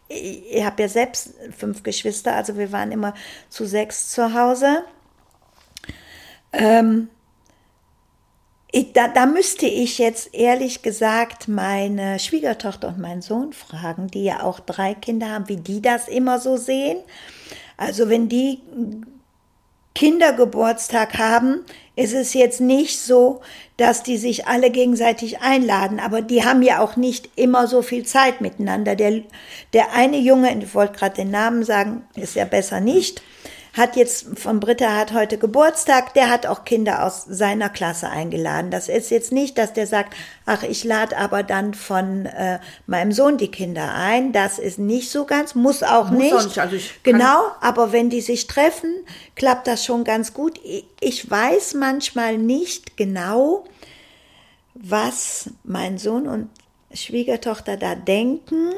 ich 0.08 0.64
habe 0.64 0.84
ja 0.84 0.88
selbst 0.88 1.34
fünf 1.58 1.82
Geschwister, 1.82 2.36
also 2.36 2.60
wir 2.60 2.72
waren 2.72 2.92
immer 2.92 3.16
zu 3.50 3.66
sechs 3.66 4.10
zu 4.12 4.36
Hause. 4.36 4.84
Ähm, 6.54 7.10
ich, 8.76 8.92
da, 8.92 9.08
da 9.08 9.26
müsste 9.26 9.68
ich 9.68 10.00
jetzt 10.00 10.34
ehrlich 10.34 10.82
gesagt 10.82 11.48
meine 11.48 12.20
Schwiegertochter 12.20 12.90
und 12.90 13.00
meinen 13.00 13.22
Sohn 13.22 13.54
fragen, 13.54 14.08
die 14.08 14.26
ja 14.26 14.44
auch 14.44 14.60
drei 14.60 14.94
Kinder 14.94 15.30
haben, 15.30 15.48
wie 15.48 15.56
die 15.56 15.82
das 15.82 16.10
immer 16.10 16.42
so 16.42 16.58
sehen. 16.58 16.98
Also 17.78 18.10
wenn 18.10 18.28
die 18.28 18.60
Kindergeburtstag 19.94 21.18
haben, 21.18 21.64
ist 21.96 22.14
es 22.14 22.34
jetzt 22.34 22.60
nicht 22.60 23.00
so, 23.00 23.40
dass 23.78 24.04
die 24.04 24.18
sich 24.18 24.46
alle 24.46 24.70
gegenseitig 24.72 25.40
einladen, 25.40 26.02
aber 26.02 26.22
die 26.22 26.44
haben 26.44 26.62
ja 26.62 26.82
auch 26.82 26.98
nicht 26.98 27.30
immer 27.38 27.68
so 27.68 27.82
viel 27.82 28.06
Zeit 28.06 28.42
miteinander. 28.42 28.98
Der, 28.98 29.22
der 29.72 29.94
eine 29.94 30.18
Junge, 30.18 30.54
ich 30.62 30.76
wollte 30.76 31.00
gerade 31.00 31.16
den 31.16 31.32
Namen 31.32 31.64
sagen, 31.64 32.04
ist 32.18 32.36
ja 32.36 32.44
besser 32.44 32.82
nicht, 32.82 33.22
hat 33.76 33.98
jetzt 33.98 34.40
von 34.40 34.62
Britta 34.62 34.96
hat 34.96 35.14
heute 35.14 35.38
Geburtstag, 35.38 36.14
der 36.14 36.30
hat 36.30 36.46
auch 36.46 36.64
Kinder 36.64 37.06
aus 37.06 37.26
seiner 37.28 37.70
Klasse 37.70 38.10
eingeladen. 38.10 38.72
Das 38.72 38.88
ist 38.88 39.12
jetzt 39.12 39.34
nicht, 39.34 39.58
dass 39.58 39.74
der 39.74 39.86
sagt, 39.86 40.16
ach, 40.46 40.64
ich 40.64 40.86
lade 40.86 41.18
aber 41.18 41.44
dann 41.44 41.74
von 41.74 42.26
äh, 42.26 42.60
meinem 42.88 43.12
Sohn 43.12 43.38
die 43.38 43.52
Kinder 43.52 43.94
ein. 43.94 44.32
Das 44.32 44.60
ist 44.60 44.80
nicht 44.80 45.12
so 45.12 45.26
ganz, 45.26 45.56
muss 45.56 45.84
auch 45.84 46.10
muss 46.10 46.22
nicht. 46.22 46.34
Auch 46.34 46.44
nicht. 46.44 46.60
Also 46.60 46.78
genau, 47.04 47.52
aber 47.60 47.92
wenn 47.92 48.10
die 48.10 48.22
sich 48.22 48.48
treffen, 48.48 48.94
klappt 49.36 49.68
das 49.68 49.84
schon 49.84 50.06
ganz 50.06 50.34
gut. 50.34 50.58
Ich 51.02 51.30
weiß 51.30 51.74
manchmal 51.74 52.38
nicht 52.38 52.96
genau, 52.96 53.66
was 54.74 55.50
mein 55.66 55.98
Sohn 55.98 56.28
und 56.28 56.50
Schwiegertochter 56.94 57.76
da 57.76 57.96
denken 57.96 58.72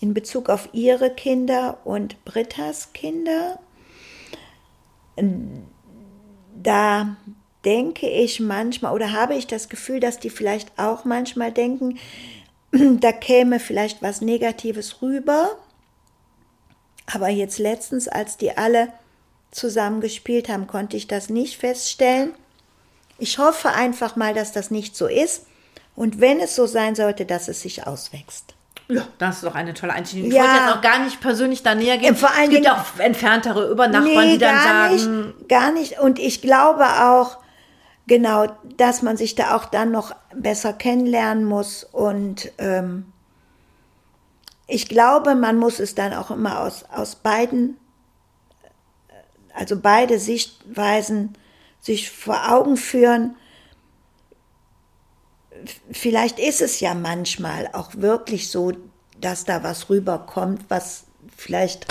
in 0.00 0.14
Bezug 0.14 0.48
auf 0.48 0.68
ihre 0.72 1.10
Kinder 1.10 1.78
und 1.84 2.24
Brittas 2.24 2.92
Kinder 2.92 3.60
da 6.62 7.16
denke 7.64 8.08
ich 8.08 8.40
manchmal 8.40 8.94
oder 8.94 9.12
habe 9.12 9.34
ich 9.34 9.46
das 9.46 9.68
Gefühl, 9.68 10.00
dass 10.00 10.18
die 10.18 10.30
vielleicht 10.30 10.78
auch 10.78 11.04
manchmal 11.04 11.52
denken, 11.52 11.98
da 12.72 13.12
käme 13.12 13.60
vielleicht 13.60 14.02
was 14.02 14.20
Negatives 14.20 15.02
rüber. 15.02 15.50
Aber 17.06 17.28
jetzt 17.28 17.58
letztens, 17.58 18.06
als 18.06 18.36
die 18.36 18.56
alle 18.56 18.92
zusammen 19.50 20.00
gespielt 20.00 20.48
haben, 20.48 20.66
konnte 20.66 20.96
ich 20.96 21.06
das 21.06 21.30
nicht 21.30 21.56
feststellen. 21.56 22.34
Ich 23.18 23.38
hoffe 23.38 23.70
einfach 23.70 24.14
mal, 24.14 24.34
dass 24.34 24.52
das 24.52 24.70
nicht 24.70 24.94
so 24.94 25.06
ist. 25.06 25.46
Und 25.96 26.20
wenn 26.20 26.38
es 26.38 26.54
so 26.54 26.66
sein 26.66 26.94
sollte, 26.94 27.26
dass 27.26 27.48
es 27.48 27.62
sich 27.62 27.86
auswächst. 27.86 28.54
Ja, 28.90 29.02
das 29.18 29.36
ist 29.36 29.44
doch 29.44 29.54
eine 29.54 29.74
tolle 29.74 29.92
Einstellung. 29.92 30.28
Ich 30.28 30.34
ja. 30.34 30.42
wollte 30.42 30.56
jetzt 30.56 30.76
auch 30.76 30.80
gar 30.80 31.04
nicht 31.04 31.20
persönlich 31.20 31.62
da 31.62 31.74
näher 31.74 31.98
gehen. 31.98 32.16
Vor 32.16 32.30
allen 32.30 32.44
es 32.44 32.50
gibt 32.50 32.64
ja 32.64 32.80
auch 32.80 32.98
entferntere 32.98 33.70
Übernachbarn, 33.70 34.26
nee, 34.26 34.32
die 34.32 34.38
dann 34.38 34.54
gar 34.54 34.64
sagen. 34.64 35.26
Nicht, 35.26 35.48
gar 35.48 35.72
nicht. 35.72 36.00
Und 36.00 36.18
ich 36.18 36.40
glaube 36.40 36.84
auch, 36.84 37.38
genau, 38.06 38.46
dass 38.78 39.02
man 39.02 39.18
sich 39.18 39.34
da 39.34 39.54
auch 39.54 39.66
dann 39.66 39.90
noch 39.90 40.14
besser 40.34 40.72
kennenlernen 40.72 41.44
muss. 41.44 41.84
Und 41.84 42.50
ähm, 42.56 43.12
ich 44.66 44.88
glaube, 44.88 45.34
man 45.34 45.58
muss 45.58 45.80
es 45.80 45.94
dann 45.94 46.14
auch 46.14 46.30
immer 46.30 46.60
aus, 46.60 46.84
aus 46.90 47.16
beiden, 47.16 47.76
also 49.54 49.78
beide 49.78 50.18
Sichtweisen 50.18 51.34
sich 51.78 52.10
vor 52.10 52.50
Augen 52.52 52.78
führen 52.78 53.36
vielleicht 55.90 56.38
ist 56.38 56.60
es 56.60 56.80
ja 56.80 56.94
manchmal 56.94 57.70
auch 57.72 57.90
wirklich 57.96 58.50
so, 58.50 58.72
dass 59.20 59.44
da 59.44 59.62
was 59.62 59.90
rüberkommt, 59.90 60.62
was 60.68 61.04
vielleicht, 61.36 61.86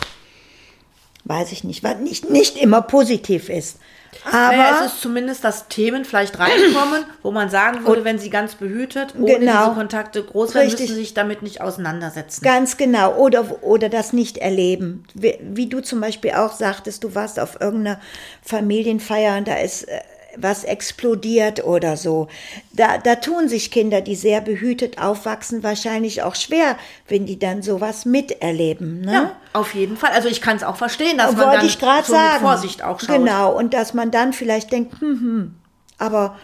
weiß 1.26 1.52
ich 1.52 1.63
nicht, 1.63 1.84
was 1.84 1.98
nicht, 1.98 2.30
nicht 2.30 2.58
immer 2.58 2.82
positiv 2.82 3.50
ist. 3.50 3.78
Aber 4.26 4.56
naja, 4.56 4.82
es 4.86 4.94
ist 4.94 5.02
zumindest, 5.02 5.44
dass 5.44 5.68
Themen 5.68 6.06
vielleicht 6.06 6.40
reinkommen, 6.40 7.06
wo 7.24 7.32
man 7.32 7.50
sagen 7.50 7.86
würde, 7.86 8.04
wenn 8.04 8.20
sie 8.20 8.30
ganz 8.30 8.56
behütet, 8.56 9.13
ohne 9.16 9.40
genau, 9.40 9.66
diese 9.66 9.76
Kontakte 9.76 10.24
groß 10.24 10.54
werden, 10.54 10.72
müssen 10.72 10.88
sie 10.88 10.94
sich 10.94 11.13
damit 11.13 11.42
nicht 11.42 11.62
auseinandersetzen. 11.62 12.42
Ganz 12.44 12.78
genau. 12.78 13.16
Oder, 13.16 13.63
oder 13.63 13.90
das 13.90 14.13
nicht 14.13 14.38
erleben. 14.38 15.04
Wie, 15.13 15.38
wie 15.42 15.68
du 15.68 15.82
zum 15.82 16.02
Beispiel 16.02 16.32
auch 16.32 16.54
sagtest, 16.54 17.04
du 17.04 17.16
warst 17.16 17.40
auf 17.40 17.60
irgendeiner 17.60 18.00
Familienfeier 18.42 19.38
und 19.38 19.48
da 19.48 19.56
ist 19.56 19.84
äh, 19.84 20.00
was 20.39 20.63
explodiert 20.63 21.63
oder 21.63 21.97
so. 21.97 22.28
Da, 22.73 22.97
da 22.97 23.15
tun 23.15 23.50
sich 23.50 23.71
Kinder, 23.71 24.02
die 24.02 24.15
sehr 24.15 24.41
behütet 24.41 25.02
aufwachsen, 25.02 25.63
wahrscheinlich 25.63 26.23
auch 26.23 26.36
schwer, 26.36 26.78
wenn 27.08 27.26
die 27.26 27.39
dann 27.39 27.62
sowas 27.62 28.06
miterleben. 28.06 29.02
Ne? 29.02 29.13
Ja, 29.13 29.32
auf 29.54 29.73
jeden 29.73 29.97
Fall. 29.97 30.12
Also 30.12 30.28
ich 30.28 30.41
kann 30.41 30.58
es 30.58 30.63
auch 30.63 30.78
verstehen, 30.78 31.17
dass 31.17 31.36
man 31.36 31.52
dann 31.52 31.65
ich 31.65 31.73
so 31.73 31.80
sagen. 31.80 32.34
mit 32.34 32.41
Vorsicht 32.41 32.84
auch 32.84 33.00
schaut. 33.00 33.17
Genau, 33.17 33.58
und 33.58 33.73
dass 33.73 33.93
man 33.93 34.12
dann 34.12 34.34
vielleicht 34.34 34.71
denkt, 34.71 35.00
hm, 35.02 35.19
hm. 35.19 35.56
Aber 35.97 36.38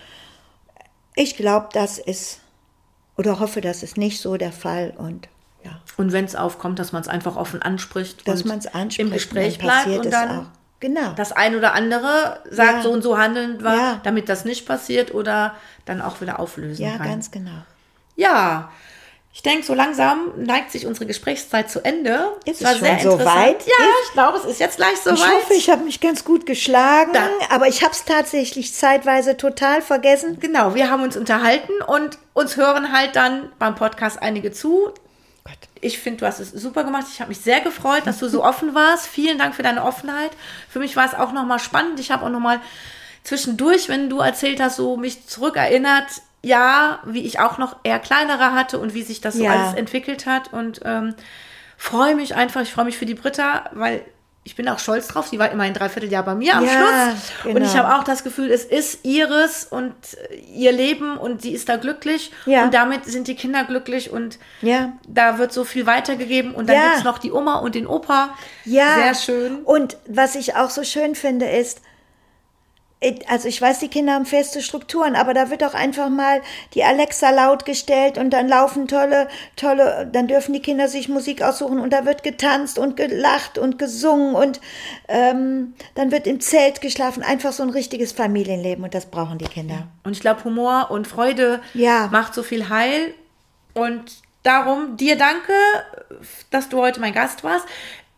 ich 1.15 1.37
glaube, 1.37 1.69
das 1.73 1.99
ist, 1.99 2.39
oder 3.17 3.39
hoffe, 3.39 3.61
das 3.61 3.83
ist 3.83 3.97
nicht 3.97 4.19
so 4.19 4.37
der 4.37 4.51
Fall 4.51 4.93
und 4.97 5.27
ja. 5.63 5.79
Und 5.95 6.11
wenn 6.11 6.25
es 6.25 6.35
aufkommt, 6.35 6.79
dass 6.79 6.91
man 6.91 7.01
es 7.01 7.07
einfach 7.07 7.37
offen 7.37 7.61
anspricht. 7.61 8.27
Dass 8.27 8.43
man 8.43 8.59
es 8.59 8.67
anspricht. 8.67 8.99
Im 8.99 9.11
Gespräch 9.11 9.57
bleibt 9.59 9.87
und 9.87 10.11
dann 10.11 10.39
auch. 10.39 10.45
Genau. 10.83 11.13
Das 11.15 11.31
ein 11.31 11.55
oder 11.55 11.73
andere 11.75 12.41
sagt, 12.51 12.73
ja. 12.73 12.81
so 12.81 12.91
und 12.91 13.03
so 13.03 13.17
handeln 13.17 13.63
wir, 13.63 13.73
ja. 13.73 14.01
damit 14.03 14.27
das 14.27 14.43
nicht 14.43 14.65
passiert 14.65 15.13
oder 15.13 15.55
dann 15.85 16.01
auch 16.01 16.19
wieder 16.19 16.41
auflösen 16.41 16.83
ja, 16.83 16.97
kann. 16.97 17.05
Ja, 17.05 17.11
ganz 17.13 17.31
genau. 17.31 17.61
Ja, 18.17 18.69
ich 19.31 19.41
denke, 19.41 19.65
so 19.65 19.73
langsam 19.73 20.33
neigt 20.35 20.71
sich 20.71 20.85
unsere 20.85 21.05
Gesprächszeit 21.05 21.71
zu 21.71 21.79
Ende. 21.85 22.33
Ist 22.43 22.61
es 22.61 22.77
schon 22.79 22.99
so 22.99 23.17
weit? 23.17 23.65
Ja, 23.65 23.73
ich, 23.79 24.07
ich 24.07 24.11
glaube, 24.11 24.39
es 24.39 24.43
ist 24.43 24.59
jetzt 24.59 24.75
gleich 24.75 24.97
so 24.97 25.11
ich 25.11 25.21
weit. 25.21 25.29
Ich 25.29 25.35
hoffe, 25.35 25.53
ich 25.53 25.69
habe 25.69 25.85
mich 25.85 26.01
ganz 26.01 26.25
gut 26.25 26.45
geschlagen, 26.45 27.13
da. 27.13 27.29
aber 27.49 27.69
ich 27.69 27.81
habe 27.81 27.93
es 27.93 28.03
tatsächlich 28.03 28.73
zeitweise 28.73 29.37
total 29.37 29.81
vergessen. 29.81 30.37
Genau, 30.41 30.75
wir 30.75 30.91
haben 30.91 31.01
uns 31.01 31.15
unterhalten 31.15 31.71
und 31.87 32.17
uns 32.33 32.57
hören 32.57 32.91
halt 32.91 33.15
dann 33.15 33.53
beim 33.57 33.75
Podcast 33.75 34.21
einige 34.21 34.51
zu. 34.51 34.91
Gott. 35.43 35.57
Ich 35.81 35.99
finde, 35.99 36.21
du 36.21 36.25
hast 36.25 36.39
es 36.39 36.51
super 36.51 36.83
gemacht. 36.83 37.05
Ich 37.11 37.19
habe 37.19 37.29
mich 37.29 37.39
sehr 37.39 37.61
gefreut, 37.61 38.03
dass 38.05 38.19
du 38.19 38.29
so 38.29 38.43
offen 38.43 38.73
warst. 38.73 39.07
Vielen 39.07 39.37
Dank 39.37 39.55
für 39.55 39.63
deine 39.63 39.83
Offenheit. 39.83 40.31
Für 40.69 40.79
mich 40.79 40.95
war 40.95 41.05
es 41.05 41.13
auch 41.13 41.33
nochmal 41.33 41.59
spannend. 41.59 41.99
Ich 41.99 42.11
habe 42.11 42.25
auch 42.25 42.29
nochmal 42.29 42.61
zwischendurch, 43.23 43.89
wenn 43.89 44.09
du 44.09 44.19
erzählt 44.19 44.61
hast, 44.61 44.77
so 44.77 44.95
mich 44.97 45.27
zurückerinnert, 45.27 46.07
ja, 46.41 46.99
wie 47.05 47.25
ich 47.25 47.39
auch 47.39 47.57
noch 47.57 47.77
eher 47.83 47.99
kleinere 47.99 48.53
hatte 48.53 48.79
und 48.79 48.93
wie 48.93 49.03
sich 49.03 49.21
das 49.21 49.35
so 49.35 49.43
ja. 49.43 49.51
alles 49.51 49.73
entwickelt 49.75 50.25
hat. 50.25 50.53
Und 50.53 50.81
ähm, 50.85 51.15
freue 51.77 52.15
mich 52.15 52.35
einfach, 52.35 52.61
ich 52.61 52.71
freue 52.71 52.85
mich 52.85 52.97
für 52.97 53.05
die 53.05 53.15
Britta, 53.15 53.69
weil 53.73 54.05
ich 54.45 54.55
bin 54.55 54.67
auch 54.67 54.79
stolz 54.79 55.07
drauf. 55.07 55.27
Sie 55.27 55.39
war 55.39 55.51
immer 55.51 55.63
ein 55.63 55.73
Dreivierteljahr 55.73 56.23
bei 56.23 56.35
mir 56.35 56.57
am 56.57 56.65
ja, 56.65 56.71
Schluss. 56.71 57.31
Genau. 57.43 57.55
Und 57.55 57.63
ich 57.63 57.77
habe 57.77 57.95
auch 57.95 58.03
das 58.03 58.23
Gefühl, 58.23 58.51
es 58.51 58.65
ist 58.65 59.05
ihres 59.05 59.65
und 59.65 59.93
ihr 60.53 60.73
Leben 60.73 61.17
und 61.17 61.41
sie 61.41 61.53
ist 61.53 61.69
da 61.69 61.77
glücklich. 61.77 62.31
Ja. 62.45 62.65
Und 62.65 62.73
damit 62.73 63.05
sind 63.05 63.27
die 63.27 63.35
Kinder 63.35 63.63
glücklich 63.63 64.11
und 64.11 64.39
ja. 64.61 64.93
da 65.07 65.37
wird 65.37 65.53
so 65.53 65.63
viel 65.63 65.85
weitergegeben. 65.85 66.53
Und 66.53 66.67
dann 66.67 66.75
ja. 66.75 66.83
gibt 66.83 66.97
es 66.97 67.03
noch 67.05 67.19
die 67.19 67.31
Oma 67.31 67.59
und 67.59 67.75
den 67.75 67.87
Opa. 67.87 68.35
Ja. 68.65 68.95
Sehr 68.95 69.15
schön. 69.15 69.63
Und 69.63 69.97
was 70.07 70.35
ich 70.35 70.55
auch 70.55 70.69
so 70.69 70.83
schön 70.83 71.15
finde, 71.15 71.49
ist, 71.49 71.81
also 73.27 73.47
ich 73.47 73.61
weiß, 73.61 73.79
die 73.79 73.87
Kinder 73.87 74.13
haben 74.13 74.25
feste 74.25 74.61
Strukturen, 74.61 75.15
aber 75.15 75.33
da 75.33 75.49
wird 75.49 75.63
auch 75.63 75.73
einfach 75.73 76.09
mal 76.09 76.41
die 76.73 76.83
Alexa 76.83 77.29
laut 77.31 77.65
gestellt 77.65 78.17
und 78.17 78.29
dann 78.29 78.47
laufen 78.47 78.87
tolle, 78.87 79.27
tolle, 79.55 80.09
dann 80.11 80.27
dürfen 80.27 80.53
die 80.53 80.61
Kinder 80.61 80.87
sich 80.87 81.09
Musik 81.09 81.41
aussuchen 81.41 81.79
und 81.79 81.91
da 81.91 82.05
wird 82.05 82.23
getanzt 82.23 82.79
und 82.79 82.95
gelacht 82.95 83.57
und 83.57 83.77
gesungen 83.77 84.35
und 84.35 84.61
ähm, 85.07 85.73
dann 85.95 86.11
wird 86.11 86.27
im 86.27 86.39
Zelt 86.39 86.81
geschlafen. 86.81 87.23
Einfach 87.23 87.51
so 87.51 87.63
ein 87.63 87.69
richtiges 87.69 88.11
Familienleben 88.11 88.83
und 88.83 88.93
das 88.93 89.07
brauchen 89.07 89.37
die 89.37 89.45
Kinder. 89.45 89.87
Und 90.03 90.13
ich 90.13 90.21
glaube, 90.21 90.43
Humor 90.43 90.89
und 90.89 91.07
Freude 91.07 91.61
ja. 91.73 92.07
macht 92.11 92.33
so 92.33 92.43
viel 92.43 92.69
Heil 92.69 93.13
und 93.73 94.21
darum 94.43 94.97
dir 94.97 95.17
danke, 95.17 95.53
dass 96.51 96.69
du 96.69 96.79
heute 96.79 96.99
mein 96.99 97.13
Gast 97.13 97.43
warst 97.43 97.65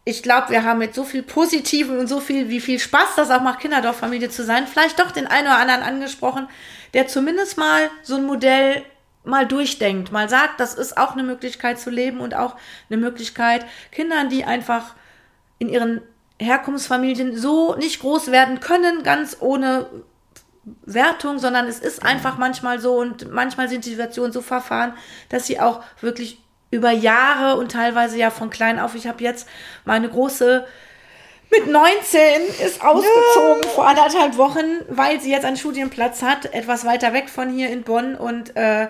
ich 0.07 0.21
glaube, 0.21 0.49
wir 0.49 0.63
haben 0.63 0.79
mit 0.79 0.93
so 0.93 1.03
viel 1.03 1.23
Positiven 1.23 1.97
und 1.97 2.07
so 2.07 2.19
viel, 2.19 2.47
wie 2.49 2.61
viel 2.61 2.79
Spaß 2.79 3.15
das 3.15 3.31
auch 3.31 3.41
macht, 3.41 3.59
Kinderdorffamilie 3.59 4.29
zu 4.29 4.43
sein, 4.43 4.67
vielleicht 4.67 4.99
doch 4.99 5.09
den 5.09 5.25
einen 5.25 5.47
oder 5.47 5.57
anderen 5.57 5.81
angesprochen, 5.81 6.47
der 6.93 7.07
zumindest 7.07 7.57
mal 7.57 7.89
so 8.03 8.15
ein 8.15 8.25
Modell 8.25 8.83
mal 9.23 9.47
durchdenkt, 9.47 10.11
mal 10.11 10.29
sagt, 10.29 10.59
das 10.59 10.75
ist 10.75 10.97
auch 10.97 11.13
eine 11.13 11.23
Möglichkeit 11.23 11.79
zu 11.79 11.89
leben 11.89 12.19
und 12.19 12.35
auch 12.35 12.55
eine 12.89 12.97
Möglichkeit, 12.97 13.65
Kindern, 13.91 14.29
die 14.29 14.45
einfach 14.45 14.93
in 15.57 15.69
ihren 15.69 16.01
Herkunftsfamilien 16.39 17.35
so 17.35 17.75
nicht 17.75 17.99
groß 18.01 18.31
werden 18.31 18.59
können, 18.59 19.01
ganz 19.01 19.37
ohne 19.39 19.87
Wertung, 20.85 21.39
sondern 21.39 21.67
es 21.67 21.79
ist 21.79 22.03
einfach 22.03 22.37
manchmal 22.37 22.79
so 22.79 22.99
und 22.99 23.31
manchmal 23.31 23.69
sind 23.69 23.85
die 23.85 23.91
Situationen 23.91 24.31
so 24.31 24.41
verfahren, 24.41 24.93
dass 25.29 25.47
sie 25.47 25.59
auch 25.59 25.83
wirklich 26.01 26.39
über 26.71 26.91
Jahre 26.91 27.57
und 27.59 27.71
teilweise 27.71 28.17
ja 28.17 28.29
von 28.29 28.49
klein 28.49 28.79
auf. 28.79 28.95
Ich 28.95 29.07
habe 29.07 29.23
jetzt 29.23 29.47
meine 29.85 30.09
große 30.09 30.65
mit 31.51 31.67
19 31.67 32.41
ist 32.65 32.81
ausgezogen 32.81 33.63
ja. 33.63 33.69
vor 33.69 33.87
anderthalb 33.87 34.37
Wochen, 34.37 34.81
weil 34.89 35.21
sie 35.21 35.31
jetzt 35.31 35.45
einen 35.45 35.57
Studienplatz 35.57 36.21
hat, 36.21 36.53
etwas 36.53 36.85
weiter 36.85 37.13
weg 37.13 37.29
von 37.29 37.49
hier 37.49 37.69
in 37.69 37.83
Bonn. 37.83 38.15
Und 38.15 38.55
äh, 38.55 38.87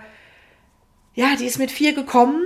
ja, 1.13 1.35
die 1.38 1.45
ist 1.45 1.59
mit 1.59 1.71
vier 1.71 1.93
gekommen. 1.93 2.41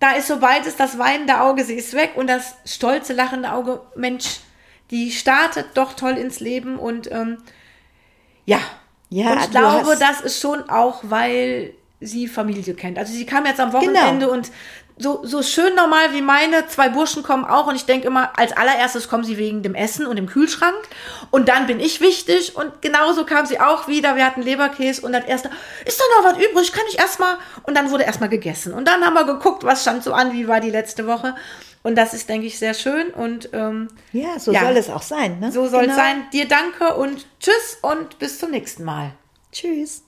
Da 0.00 0.12
ist, 0.12 0.26
sobald 0.26 0.66
es 0.66 0.76
das 0.76 0.98
weinende 0.98 1.40
Auge, 1.40 1.64
sie 1.64 1.76
ist 1.76 1.94
weg 1.94 2.12
und 2.16 2.26
das 2.26 2.56
stolze, 2.64 3.12
lachende 3.12 3.52
Auge, 3.52 3.80
Mensch, 3.94 4.40
die 4.90 5.12
startet 5.12 5.68
doch 5.74 5.94
toll 5.94 6.18
ins 6.18 6.40
Leben 6.40 6.78
und 6.78 7.10
ähm, 7.12 7.38
ja, 8.44 8.58
Ja, 9.08 9.32
und 9.32 9.38
ich 9.40 9.50
glaube, 9.50 9.96
das 9.98 10.20
ist 10.20 10.40
schon 10.40 10.68
auch, 10.68 11.00
weil 11.04 11.74
sie 12.02 12.28
Familie 12.28 12.74
kennt. 12.74 12.98
Also 12.98 13.12
sie 13.12 13.26
kam 13.26 13.46
jetzt 13.46 13.60
am 13.60 13.72
Wochenende 13.72 14.26
Genau. 14.26 14.32
und 14.32 14.50
so, 14.98 15.24
so 15.24 15.42
schön 15.42 15.74
normal 15.74 16.12
wie 16.12 16.20
meine, 16.20 16.66
zwei 16.68 16.90
Burschen 16.90 17.22
kommen 17.22 17.44
auch 17.46 17.66
und 17.66 17.74
ich 17.74 17.86
denke 17.86 18.06
immer, 18.06 18.38
als 18.38 18.52
allererstes 18.52 19.08
kommen 19.08 19.24
sie 19.24 19.38
wegen 19.38 19.62
dem 19.62 19.74
Essen 19.74 20.06
und 20.06 20.16
dem 20.16 20.26
Kühlschrank 20.26 20.76
und 21.30 21.48
dann 21.48 21.66
bin 21.66 21.80
ich 21.80 22.00
wichtig 22.02 22.54
und 22.56 22.82
genauso 22.82 23.24
kam 23.24 23.46
sie 23.46 23.58
auch 23.58 23.88
wieder, 23.88 24.16
wir 24.16 24.26
hatten 24.26 24.42
Leberkäse 24.42 25.00
und 25.02 25.12
das 25.12 25.24
erste, 25.24 25.50
ist 25.86 25.98
da 25.98 26.04
noch 26.22 26.30
was 26.32 26.44
übrig, 26.46 26.72
kann 26.72 26.84
ich 26.90 26.98
erstmal 26.98 27.36
und 27.62 27.74
dann 27.76 27.90
wurde 27.90 28.04
erstmal 28.04 28.28
gegessen 28.28 28.74
und 28.74 28.86
dann 28.86 29.04
haben 29.04 29.14
wir 29.14 29.24
geguckt, 29.24 29.64
was 29.64 29.80
stand 29.82 30.04
so 30.04 30.12
an, 30.12 30.34
wie 30.34 30.46
war 30.46 30.60
die 30.60 30.70
letzte 30.70 31.06
Woche 31.06 31.34
und 31.82 31.96
das 31.96 32.12
ist, 32.12 32.28
denke 32.28 32.46
ich, 32.46 32.58
sehr 32.58 32.74
schön 32.74 33.08
und 33.10 33.48
ähm, 33.54 33.88
Ja, 34.12 34.38
so 34.38 34.52
Ja. 34.52 34.60
soll 34.66 34.76
es 34.76 34.90
auch 34.90 35.02
sein. 35.02 35.40
Ne? 35.40 35.50
so 35.50 35.66
soll 35.68 35.80
es 35.84 35.86
Genau. 35.90 35.96
sein. 35.96 36.26
Dir 36.34 36.46
danke 36.46 36.94
und 36.96 37.26
tschüss 37.40 37.78
und 37.80 38.18
bis 38.18 38.38
zum 38.38 38.50
nächsten 38.50 38.84
Mal. 38.84 39.12
Tschüss. 39.50 40.02